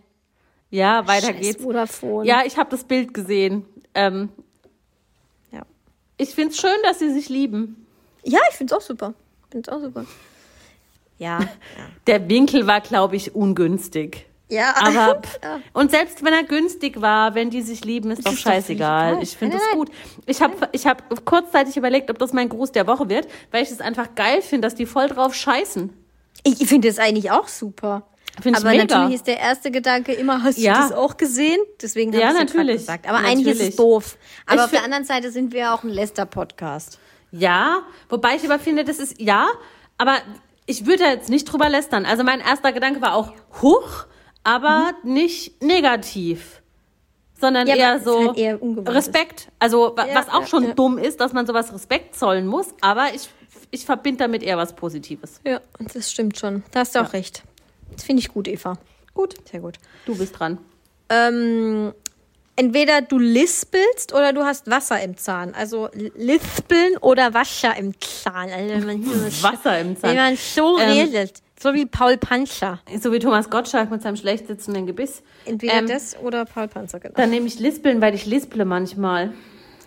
[0.70, 1.64] Ja, weiter Scheiß geht's.
[1.64, 2.28] Vodafone.
[2.28, 3.66] Ja, ich habe das Bild gesehen.
[3.94, 4.30] Ähm,
[5.52, 5.62] Ja,
[6.18, 7.86] ich find's schön, dass sie sich lieben.
[8.24, 9.14] ja ich find's auch super.
[9.50, 10.06] Find's auch super.
[11.20, 11.40] Ja.
[12.08, 14.26] Der Winkel war, glaube ich, ungünstig.
[14.50, 14.76] Ja.
[14.78, 15.60] Aber pff, Ja.
[15.74, 19.12] und selbst wenn er günstig war, wenn die sich lieben, ist doch ist doch scheißegal.
[19.14, 19.24] egal.
[19.24, 19.90] Ich finde das gut.
[20.26, 23.72] Ich habe ich hab kurzzeitig überlegt, ob das mein Gruß der Woche wird, weil ich
[23.72, 25.92] es einfach geil finde, dass die voll drauf scheißen.
[26.44, 28.04] Ich finde es eigentlich auch super.
[28.42, 28.84] Find ich Aber mega.
[28.84, 30.74] natürlich ist der erste Gedanke immer, hast Ja.
[30.74, 31.60] du das auch gesehen?
[31.82, 32.78] Deswegen habe Ja, ich natürlich.
[32.78, 33.08] gesagt.
[33.08, 33.70] Aber eigentlich ist Natürlich.
[33.70, 34.18] es doof.
[34.46, 37.00] Aber Ich auf der anderen Seite sind wir ja auch ein Lester-Podcast.
[37.32, 39.48] Ja, wobei ich aber finde, das ist ja,
[39.98, 40.18] aber
[40.66, 42.06] ich würde jetzt nicht drüber lästern.
[42.06, 44.06] Also mein erster Gedanke war auch hoch,
[44.44, 46.62] aber nicht negativ.
[47.40, 49.50] Sondern Ja, eher so halt eher Respekt.
[49.60, 50.74] Also Ja, was auch schon ja.
[50.74, 53.30] dumm ist, dass man sowas Respekt zollen muss, aber ich,
[53.72, 55.40] ich verbinde damit eher was Positives.
[55.46, 55.62] Ja,
[55.94, 56.64] das stimmt schon.
[56.72, 57.44] Da hast du auch recht.
[57.98, 58.78] Das finde ich gut, Eva.
[59.14, 59.78] Gut, Sehr gut.
[60.06, 60.60] du bist dran.
[61.10, 61.94] Ähm,
[62.56, 65.54] entweder du lispelst oder du hast Wasser im Zahn.
[65.56, 68.50] Also lispeln oder Wasser im Zahn.
[68.52, 69.06] Also wenn man,
[69.42, 70.12] Wasser im Zahn.
[70.12, 71.42] wenn man so Ähm, redet.
[71.60, 72.80] So wie Paul Panzer.
[73.02, 75.24] So wie Thomas Gottschalk mit seinem schlecht sitzenden Gebiss.
[75.46, 77.16] Entweder Ähm, das oder Paul Panzer, genau.
[77.16, 79.34] Dann nehme ich Lispeln, weil ich lisple manchmal.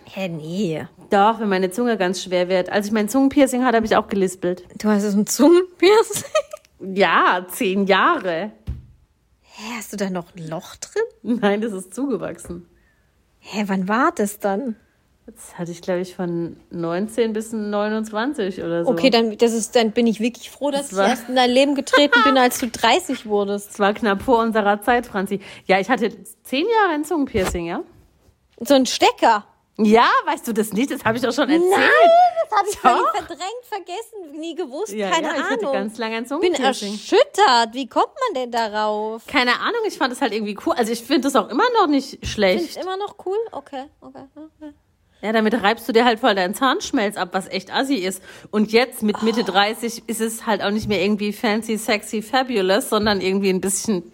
[0.07, 0.85] Hä, nee.
[1.11, 2.71] Doch, wenn meine Zunge ganz schwer wird.
[2.71, 4.65] Als ich mein Zungenpiercing hatte, habe ich auch gelispelt.
[4.83, 6.25] Du hast so ein Zungenpiercing.
[6.81, 8.53] Ja, zehn Jahre.
[9.43, 11.39] Hä, hast du da noch ein Loch drin?
[11.41, 12.67] Nein, das ist zugewachsen.
[13.41, 14.77] Hä, wann war das dann?
[15.27, 18.91] Das hatte ich, glaube ich, von 19 bis 29 oder so.
[18.91, 21.51] Okay, dann, das ist, dann bin ich wirklich froh, dass Das ich erst in dein
[21.51, 23.71] Leben getreten bin, als du 30 wurdest.
[23.71, 25.41] Das war knapp vor unserer Zeit, Franzi.
[25.67, 26.11] Ja, ich hatte
[26.43, 27.83] zehn Jahre ein Zungenpiercing, ja?
[28.59, 29.45] So ein Stecker.
[29.79, 30.91] Ja, weißt du das nicht?
[30.91, 31.71] Das habe ich doch schon erzählt.
[31.71, 32.11] Nein,
[32.51, 35.73] das habe ich völlig verdrängt, vergessen, nie gewusst, Ja, keine ja, ich hatte Ahnung.
[35.73, 37.73] ganz lange ein bin erschüttert.
[37.73, 39.27] Wie kommt man denn darauf?
[39.27, 40.75] Keine Ahnung, ich fand das halt irgendwie cool.
[40.77, 42.77] Also ich finde das auch immer noch nicht Findest schlecht.
[42.77, 43.39] immer noch cool?
[43.53, 44.25] Okay, okay.
[44.35, 44.73] okay.
[45.23, 48.23] Ja, damit reibst du dir halt voll deinen Zahnschmelz ab, was echt assi ist.
[48.51, 52.89] Und jetzt mit Mitte 30 ist es halt auch nicht mehr irgendwie fancy, sexy, fabulous,
[52.89, 54.11] sondern irgendwie ein bisschen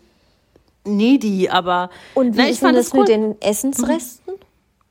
[0.85, 3.01] needy, aber Und wie na, ich ist denn fand das es cool.
[3.01, 4.35] mit den Essensresten?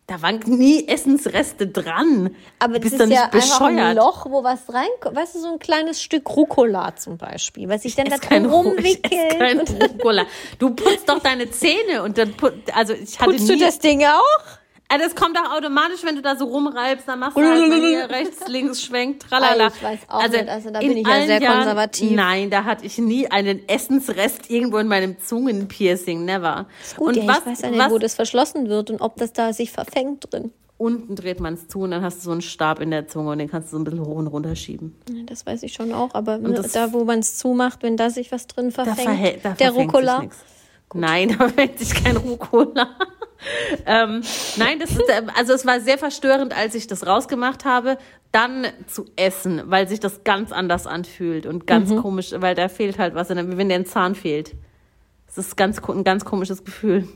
[0.07, 2.35] Da waren nie Essensreste dran.
[2.59, 3.95] Aber das bist ist doch nicht ja einfach ein bescheuert.
[3.95, 5.15] Loch, wo was reinkommt.
[5.15, 8.43] Weißt du, so ein kleines Stück Rucola zum Beispiel, was ich dann da Ess kein
[8.43, 9.39] drum Ru- ich rumwickelt.
[9.39, 10.25] kein Rucola.
[10.59, 13.79] Du putzt doch deine Zähne und dann put, also ich hatte Putzt nie, du das
[13.79, 14.21] Ding auch?
[14.87, 18.07] Ah, das kommt auch automatisch, wenn du da so rumreibst, dann machst du halt hier
[18.09, 19.67] rechts, links, schwenkt, tralala.
[19.75, 22.11] Ich weiß auch nicht, also da in bin ich ja sehr Jahren- konservativ.
[22.11, 26.67] Nein, da hatte ich nie einen Essensrest irgendwo in meinem Zungenpiercing, never.
[26.97, 29.17] Gut, und ja, was, ich weiß ja nicht, was wo das verschlossen wird und ob
[29.17, 30.51] das da sich verfängt drin.
[30.77, 33.31] unten dreht man es zu und dann hast du so einen Stab in der Zunge
[33.31, 34.95] und den kannst du so ein bisschen hoch und runter schieben.
[35.09, 37.97] Ja, Das weiß ich schon auch, aber ne, das- da, wo man es zumacht, wenn
[37.97, 40.23] da sich was drin Da, verfängt, verhält, da der Rucola.
[40.93, 42.89] Nein, da verfängt sich kein Rucola.
[43.85, 44.21] Ähm,
[44.57, 47.97] nein, das ist, äh, also es war sehr verstörend, als ich das rausgemacht habe,
[48.31, 51.97] dann zu essen, weil sich das ganz anders anfühlt und ganz Mhm.
[52.01, 54.55] komisch, weil da fehlt halt was, der- wenn dir ein Zahn fehlt.
[55.27, 57.07] Das ist ganz, ein ganz komisches Gefühl.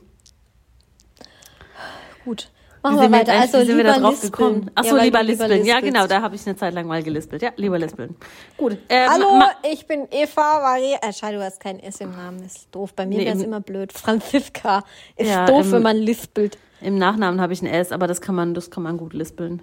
[2.25, 2.49] Gut.
[2.81, 3.33] Machen wir weiter.
[3.33, 4.31] Also wie sind wir da drauf lispeln.
[4.31, 4.71] gekommen?
[4.75, 5.65] Ach Ja, lieber lispeln.
[5.65, 7.41] Ja, genau, da habe ich eine Zeit lang mal gelispelt.
[7.41, 8.15] Ja, lieber lispeln.
[8.57, 8.77] Gut.
[8.87, 10.97] Ähm, Hallo, ich bin Eva Maria.
[11.01, 12.41] Äh, schade, du hast kein S im Namen.
[12.43, 12.93] Das ist doof.
[12.93, 13.91] Bei mir Nee, wäre es im- immer blöd.
[13.91, 14.83] Franziska.
[15.17, 16.57] Ist Ja, doof, im- wenn man lispelt.
[16.81, 19.61] Im Nachnamen habe ich ein S, aber das kann man, das kann man gut lispeln.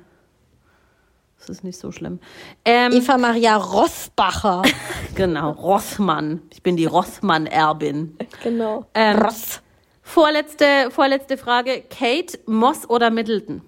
[1.39, 2.19] Das ist nicht so schlimm.
[2.64, 4.62] Ähm, Eva Maria Rossbacher.
[5.14, 6.43] genau, Rossmann.
[6.53, 8.17] Ich bin die Rossmann-Erbin.
[8.43, 8.85] genau.
[8.95, 9.62] Ähm, Ross.
[10.07, 11.82] Vorletzte, vorletzte Frage.
[11.90, 13.61] Kate, Moss oder Middleton?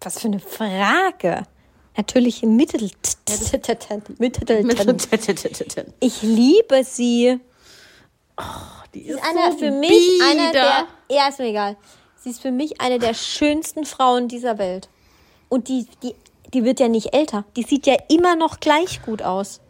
[0.00, 1.44] Was für eine Frage.
[1.96, 2.90] Natürlich Middleton.
[6.00, 7.40] Ich liebe sie.
[8.94, 10.86] Die Sie ist einer für mich einer der.
[11.10, 11.76] Ja, ist mir egal.
[12.16, 14.90] Sie ist für mich eine der schönsten Frauen dieser Welt.
[15.48, 16.14] Und die, die,
[16.52, 17.44] die wird ja nicht älter.
[17.56, 19.60] Die sieht ja immer noch gleich gut aus.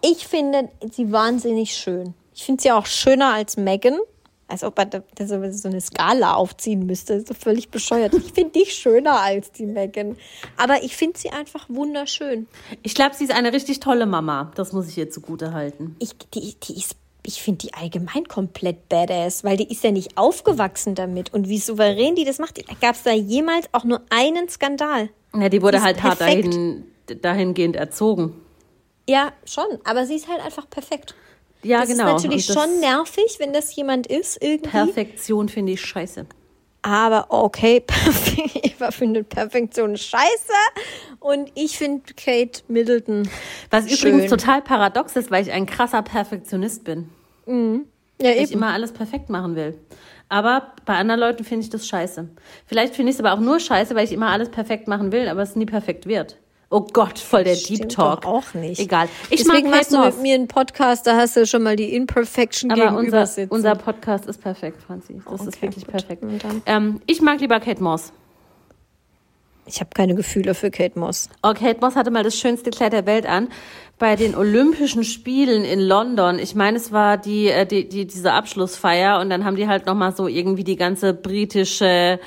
[0.00, 2.14] Ich finde sie wahnsinnig schön.
[2.36, 3.98] Ich finde sie auch schöner als Megan.
[4.46, 5.34] Als ob er da so
[5.68, 7.24] eine Skala aufziehen müsste.
[7.26, 8.14] So völlig bescheuert.
[8.14, 10.16] Ich finde dich schöner als die Megan.
[10.56, 12.46] Aber ich finde sie einfach wunderschön.
[12.82, 14.52] Ich glaube, sie ist eine richtig tolle Mama.
[14.54, 15.96] Das muss ich ihr zugute halten.
[15.98, 20.16] Ich, die, die ist, ich finde die allgemein komplett badass, weil die ist ja nicht
[20.18, 21.32] aufgewachsen damit.
[21.32, 25.08] Und wie souverän die das macht, gab es da jemals auch nur einen Skandal?
[25.34, 26.54] Ja, die wurde halt hart perfekt.
[26.54, 26.84] dahin,
[27.22, 28.34] dahingehend erzogen.
[29.08, 29.78] Ja, schon.
[29.84, 31.14] Aber sie ist halt einfach perfekt.
[31.62, 32.16] Ja, das genau.
[32.16, 34.70] ist natürlich das schon nervig, wenn das jemand ist, irgendwie.
[34.70, 36.26] Perfektion finde ich scheiße.
[36.82, 37.82] Aber okay.
[38.62, 40.52] Eva findet Perfektion scheiße.
[41.18, 43.28] Und ich finde Kate Middleton.
[43.70, 44.12] Was Schön.
[44.12, 47.08] übrigens total paradox ist, weil ich ein krasser Perfektionist bin.
[48.20, 49.78] Ja, Weil ich immer alles perfekt machen will.
[50.28, 52.28] Aber bei anderen Leuten finde ich das scheiße.
[52.66, 55.28] Vielleicht finde ich es aber auch nur scheiße, weil ich immer alles perfekt machen will,
[55.28, 56.36] aber es nie perfekt wird.
[56.68, 58.26] Oh Gott, voll der Deep Talk.
[58.26, 58.80] auch nicht.
[58.80, 59.08] Egal.
[59.30, 61.94] Ich Deswegen mag machst du mit mir einen Podcast, da hast du schon mal die
[61.94, 63.52] Imperfection Aber unser, sitzen.
[63.54, 65.20] unser Podcast ist perfekt, Franzi.
[65.30, 65.92] Das ist Okay, wirklich gut.
[65.92, 66.24] perfekt.
[66.66, 68.12] Ähm, ich mag lieber Kate Moss.
[69.66, 71.28] ich habe keine Gefühle für Kate Moss.
[71.44, 73.48] Oh, Kate Moss hatte mal das schönste Kleid der Welt an
[73.98, 76.38] bei den Olympischen Spielen in London.
[76.40, 79.86] Ich meine, es war die, äh, die, die diese Abschlussfeier und dann haben die halt
[79.86, 82.18] noch mal so irgendwie die ganze britische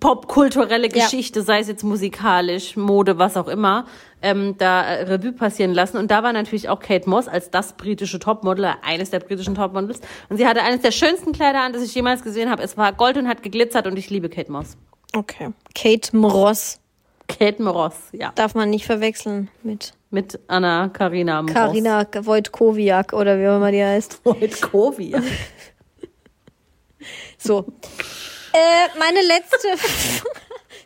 [0.00, 1.04] popkulturelle Ja.
[1.04, 3.86] Geschichte, sei es jetzt musikalisch, Mode, was auch immer,
[4.22, 5.96] ähm, da äh, Revue passieren lassen.
[5.96, 10.00] Und da war natürlich auch Kate Moss als das britische Topmodel, eines der britischen Topmodels.
[10.28, 12.62] Und sie hatte eines der schönsten Kleider an, das ich jemals gesehen habe.
[12.62, 14.76] Es war gold und hat geglitzert und ich liebe Kate Moss.
[15.14, 15.50] Okay.
[15.74, 16.80] Kate Mross
[17.28, 18.32] Kate Moss, ja.
[18.34, 21.52] darf man nicht verwechseln mit Mit Anna Karina Moss.
[21.52, 24.24] Karina Wojtkowiak oder wie auch immer die heißt.
[24.24, 25.14] Wojtkowi.
[27.38, 27.64] So.
[28.58, 29.68] Äh, meine letzte.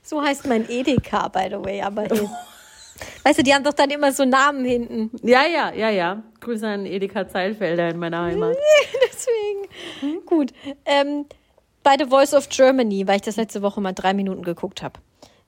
[0.03, 2.11] so heißt mein Edeka, by the way, aber.
[2.11, 2.29] eh.
[3.25, 5.11] Weißt du, die haben doch dann immer so Namen hinten.
[5.23, 6.23] Ja, ja, ja, ja.
[6.41, 8.57] Grüße an Edeka Zeilfelder in meiner Heimat.
[9.13, 10.25] Deswegen.
[10.27, 10.53] Gut.
[10.85, 11.27] Ähm,
[11.83, 15.01] bei The Voice of Germany, weil ich das letzte Woche mal drei Minuten geguckt habe.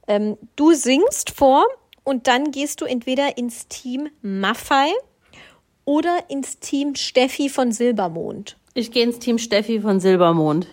[0.09, 1.65] Ähm, du singst vor
[2.03, 4.91] und dann gehst du entweder ins Team Maffei
[5.85, 8.57] oder ins Team Steffi von Silbermond.
[8.75, 10.67] Ich gehe ins Team Steffi von Silbermond.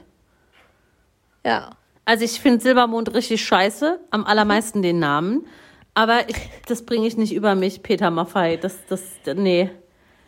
[1.45, 1.71] Ja.
[2.05, 5.45] Also ich finde Silbermond richtig scheiße, am allermeisten den Namen.
[5.93, 6.35] Aber ich,
[6.67, 8.57] das bringe ich nicht über mich, Peter Maffei.
[8.57, 9.01] Das, das,
[9.35, 9.69] nee.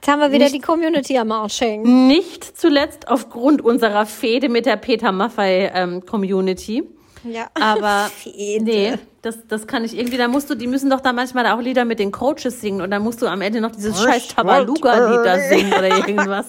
[0.02, 2.08] Jetzt haben wir wieder Nicht- die Community am Arsch hängen.
[2.08, 6.84] Nicht zuletzt aufgrund unserer Fehde mit der Peter Maffei ähm, Community.
[7.24, 7.48] Ja.
[7.54, 8.64] Aber Fehde.
[8.66, 11.62] nee, das, das kann ich irgendwie, da musst du, die müssen doch da manchmal auch
[11.62, 15.26] Lieder mit den Coaches singen und dann musst du am Ende noch dieses scheiß Tabaluga-Lied
[15.26, 16.48] da singen oder irgendwas.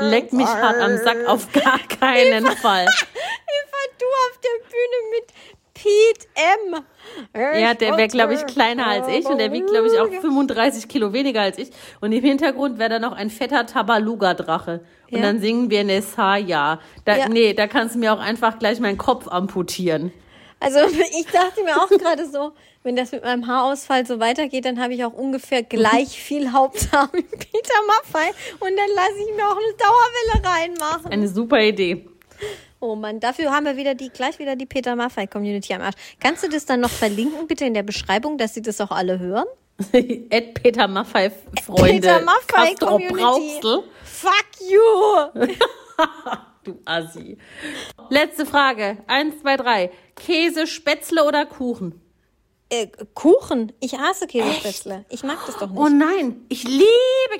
[0.00, 2.86] Leckt mich hart am Sack, auf gar keinen Fall.
[4.06, 5.32] Du auf der Bühne mit
[5.74, 7.60] Pete M.
[7.60, 10.88] Ja, der wäre, glaube ich, kleiner als ich und der wiegt, glaube ich, auch 35
[10.88, 11.70] Kilo weniger als ich.
[12.00, 14.80] Und im Hintergrund wäre da noch ein fetter Tabaluga-Drache.
[15.10, 15.22] Und Ja.
[15.22, 16.80] dann singen wir Nesaya.
[17.04, 17.28] Da, Ja.
[17.28, 20.12] Nee, da kannst du mir auch einfach gleich meinen Kopf amputieren.
[20.60, 20.78] Also
[21.18, 22.52] ich dachte mir auch gerade so,
[22.82, 27.10] wenn das mit meinem Haarausfall so weitergeht, dann habe ich auch ungefähr gleich viel Haupthaar
[27.12, 28.28] wie Peter Maffei
[28.60, 31.10] und dann lasse ich mir auch eine Dauerwelle reinmachen.
[31.12, 32.06] Eine super Idee.
[32.80, 35.96] Oh Mann, dafür haben wir wieder die gleich wieder die Peter Maffei Community am Arsch.
[36.20, 39.18] Kannst du das dann noch verlinken bitte in der Beschreibung, dass sie das auch alle
[39.18, 39.46] hören?
[39.92, 41.30] Ed Peter Maffei
[41.64, 41.92] Freunde.
[41.92, 43.14] Peter Maffei Community.
[43.14, 43.82] Brauxel.
[44.04, 45.46] Fuck you!
[46.64, 47.38] Du Assi.
[48.10, 48.98] Letzte Frage.
[49.06, 49.90] Eins, zwei, drei.
[50.16, 52.00] Käse, Spätzle oder Kuchen?
[52.68, 53.72] Äh, Kuchen.
[53.78, 55.04] Ich hasse Käsespätzle.
[55.08, 55.78] Ich mag das doch nicht.
[55.78, 56.84] Oh nein, ich liebe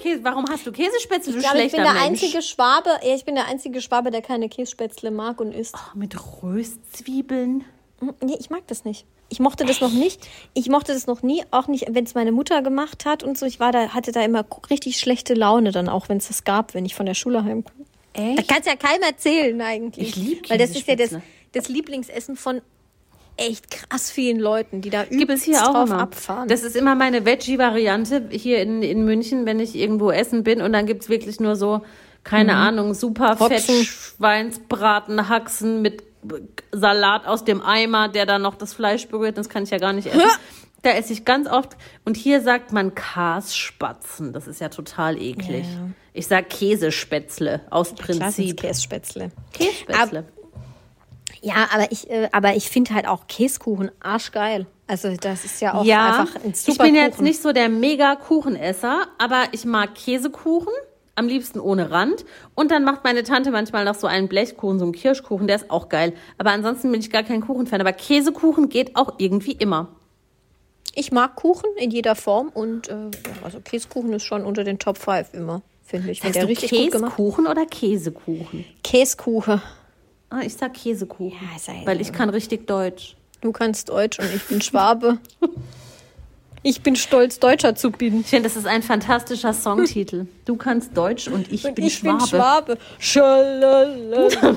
[0.00, 0.22] Käse.
[0.22, 2.04] Warum hast du Käsespätzle, du ich ich bin der Mensch?
[2.22, 5.74] einzige Schwabe, ja, ich bin der einzige Schwabe, der keine Kässpätzle mag und isst.
[5.94, 7.64] Mit Röstzwiebeln.
[8.22, 9.04] Nee, ich mag das nicht.
[9.28, 10.24] Ich mochte das noch nicht.
[10.54, 13.46] Ich mochte das noch nie, auch nicht, wenn es meine Mutter gemacht hat und so.
[13.46, 16.74] Ich war da, hatte da immer richtig schlechte Laune dann auch, wenn es das gab,
[16.74, 17.84] wenn ich von der Schule heimkomme.
[18.14, 18.48] Da Echt?
[18.48, 20.10] kannst ja keinem erzählen eigentlich.
[20.10, 21.22] Ich lieb Weil das ist ja das, Käsespätzle.
[21.52, 22.62] das Lieblingsessen von
[23.36, 26.48] echt krass vielen Leuten, die da Gibt es übelst hier auch drauf abfahren.
[26.48, 30.72] Das ist immer meine Veggie-Variante hier in, in München, wenn ich irgendwo essen bin und
[30.72, 31.82] dann gibt's wirklich nur so,
[32.24, 33.84] keine Ahnung, super fett Hopfen.
[33.84, 36.02] Schweinsbraten, Haxen mit
[36.72, 39.92] Salat aus dem Eimer, der dann noch das Fleisch berührt, das kann ich ja gar
[39.92, 40.22] nicht essen.
[40.82, 41.76] Da esse ich ganz oft.
[42.04, 44.32] Und hier sagt man Kasspatzen.
[44.32, 45.64] Das ist ja total eklig.
[45.64, 45.88] Ja.
[46.12, 48.60] Ich sag Käsespätzle aus Prinzip.
[48.60, 49.32] Kässpätzle.
[49.52, 50.28] Käsespätzle.
[51.46, 54.66] Ja, aber ich, äh, aber ich finde halt auch Käsekuchen arschgeil.
[54.88, 57.24] Also das ist ja auch ja, einfach ein ich super bin jetzt Kuchen.
[57.24, 60.72] nicht so der mega Kuchenesser, aber ich mag Käsekuchen,
[61.14, 62.24] am liebsten ohne Rand.
[62.56, 65.70] Und dann macht meine Tante manchmal noch so einen Blechkuchen, so einen Kirschkuchen, der ist
[65.70, 66.14] auch geil.
[66.36, 67.80] Aber ansonsten bin ich gar kein Kuchenfan.
[67.80, 69.88] Aber Käsekuchen geht auch irgendwie immer.
[70.96, 72.94] Ich mag Kuchen in jeder Form und äh,
[73.44, 75.62] also Käsekuchen ist schon unter den Top 5 immer.
[75.84, 76.24] finde ich.
[76.24, 77.16] Wenn der richtig gut gemacht.
[77.16, 78.64] Käsekuchen oder Käsekuchen?
[78.82, 79.62] Käsekuchen.
[80.30, 83.16] Ah, ich sag Käsekuchen, Ja, ja weil ich kann richtig Deutsch.
[83.40, 85.18] Du kannst Deutsch und ich bin Schwabe.
[86.62, 88.22] Ich bin stolz, Deutscher zu bin.
[88.22, 90.26] Ich finde, das ist ein fantastischer Songtitel.
[90.46, 92.18] Du kannst Deutsch und ich bin ich Schwabe.
[92.18, 92.78] bin Schwabe.
[92.98, 94.28] Schalalala.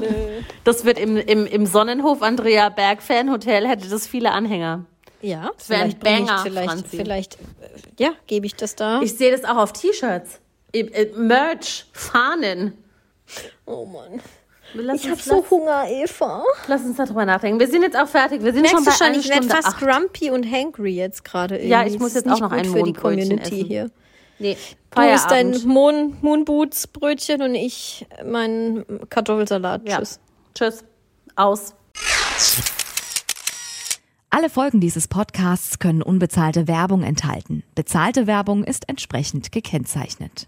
[0.64, 4.86] Das wird im, im, im Sonnenhof Andrea Berg Fanhotel hätte das viele Anhänger.
[5.22, 6.98] Ja, wär ein vielleicht bring Banger, ich, vielleicht, Franzi.
[6.98, 7.40] vielleicht, äh,
[8.00, 9.02] ja, gebe ich das da.
[9.02, 10.40] Ich sehe das auch auf T-Shirts.
[11.16, 12.74] Merch, Fahnen.
[13.66, 14.22] oh Mann.
[14.74, 16.44] Lass Ich habe so Hunger, Eva.
[16.68, 17.60] lass uns darüber nachdenken.
[17.60, 18.44] Wir sind jetzt auch fertig.
[18.44, 19.80] Wir sind Merkst schon du bei schon, einer ich werde Stunde fast acht.
[19.80, 21.64] grumpy und hangry jetzt gerade.
[21.66, 23.68] Ja, ich muss jetzt auch noch gut ein für die Mohnbrötchen Community essen.
[23.68, 23.92] hier.
[24.42, 24.58] Nee,
[24.92, 25.66] Du isst dein Feierabend.
[25.66, 29.88] Moon, Moonboots Brötchen und ich meinen Kartoffelsalat.
[29.88, 29.98] Ja.
[29.98, 30.20] Tschüss.
[30.56, 30.84] Tschüss.
[31.36, 31.74] Aus.
[34.30, 37.64] Alle Folgen dieses Podcasts können unbezahlte Werbung enthalten.
[37.76, 40.48] Bezahlte Werbung ist entsprechend gekennzeichnet.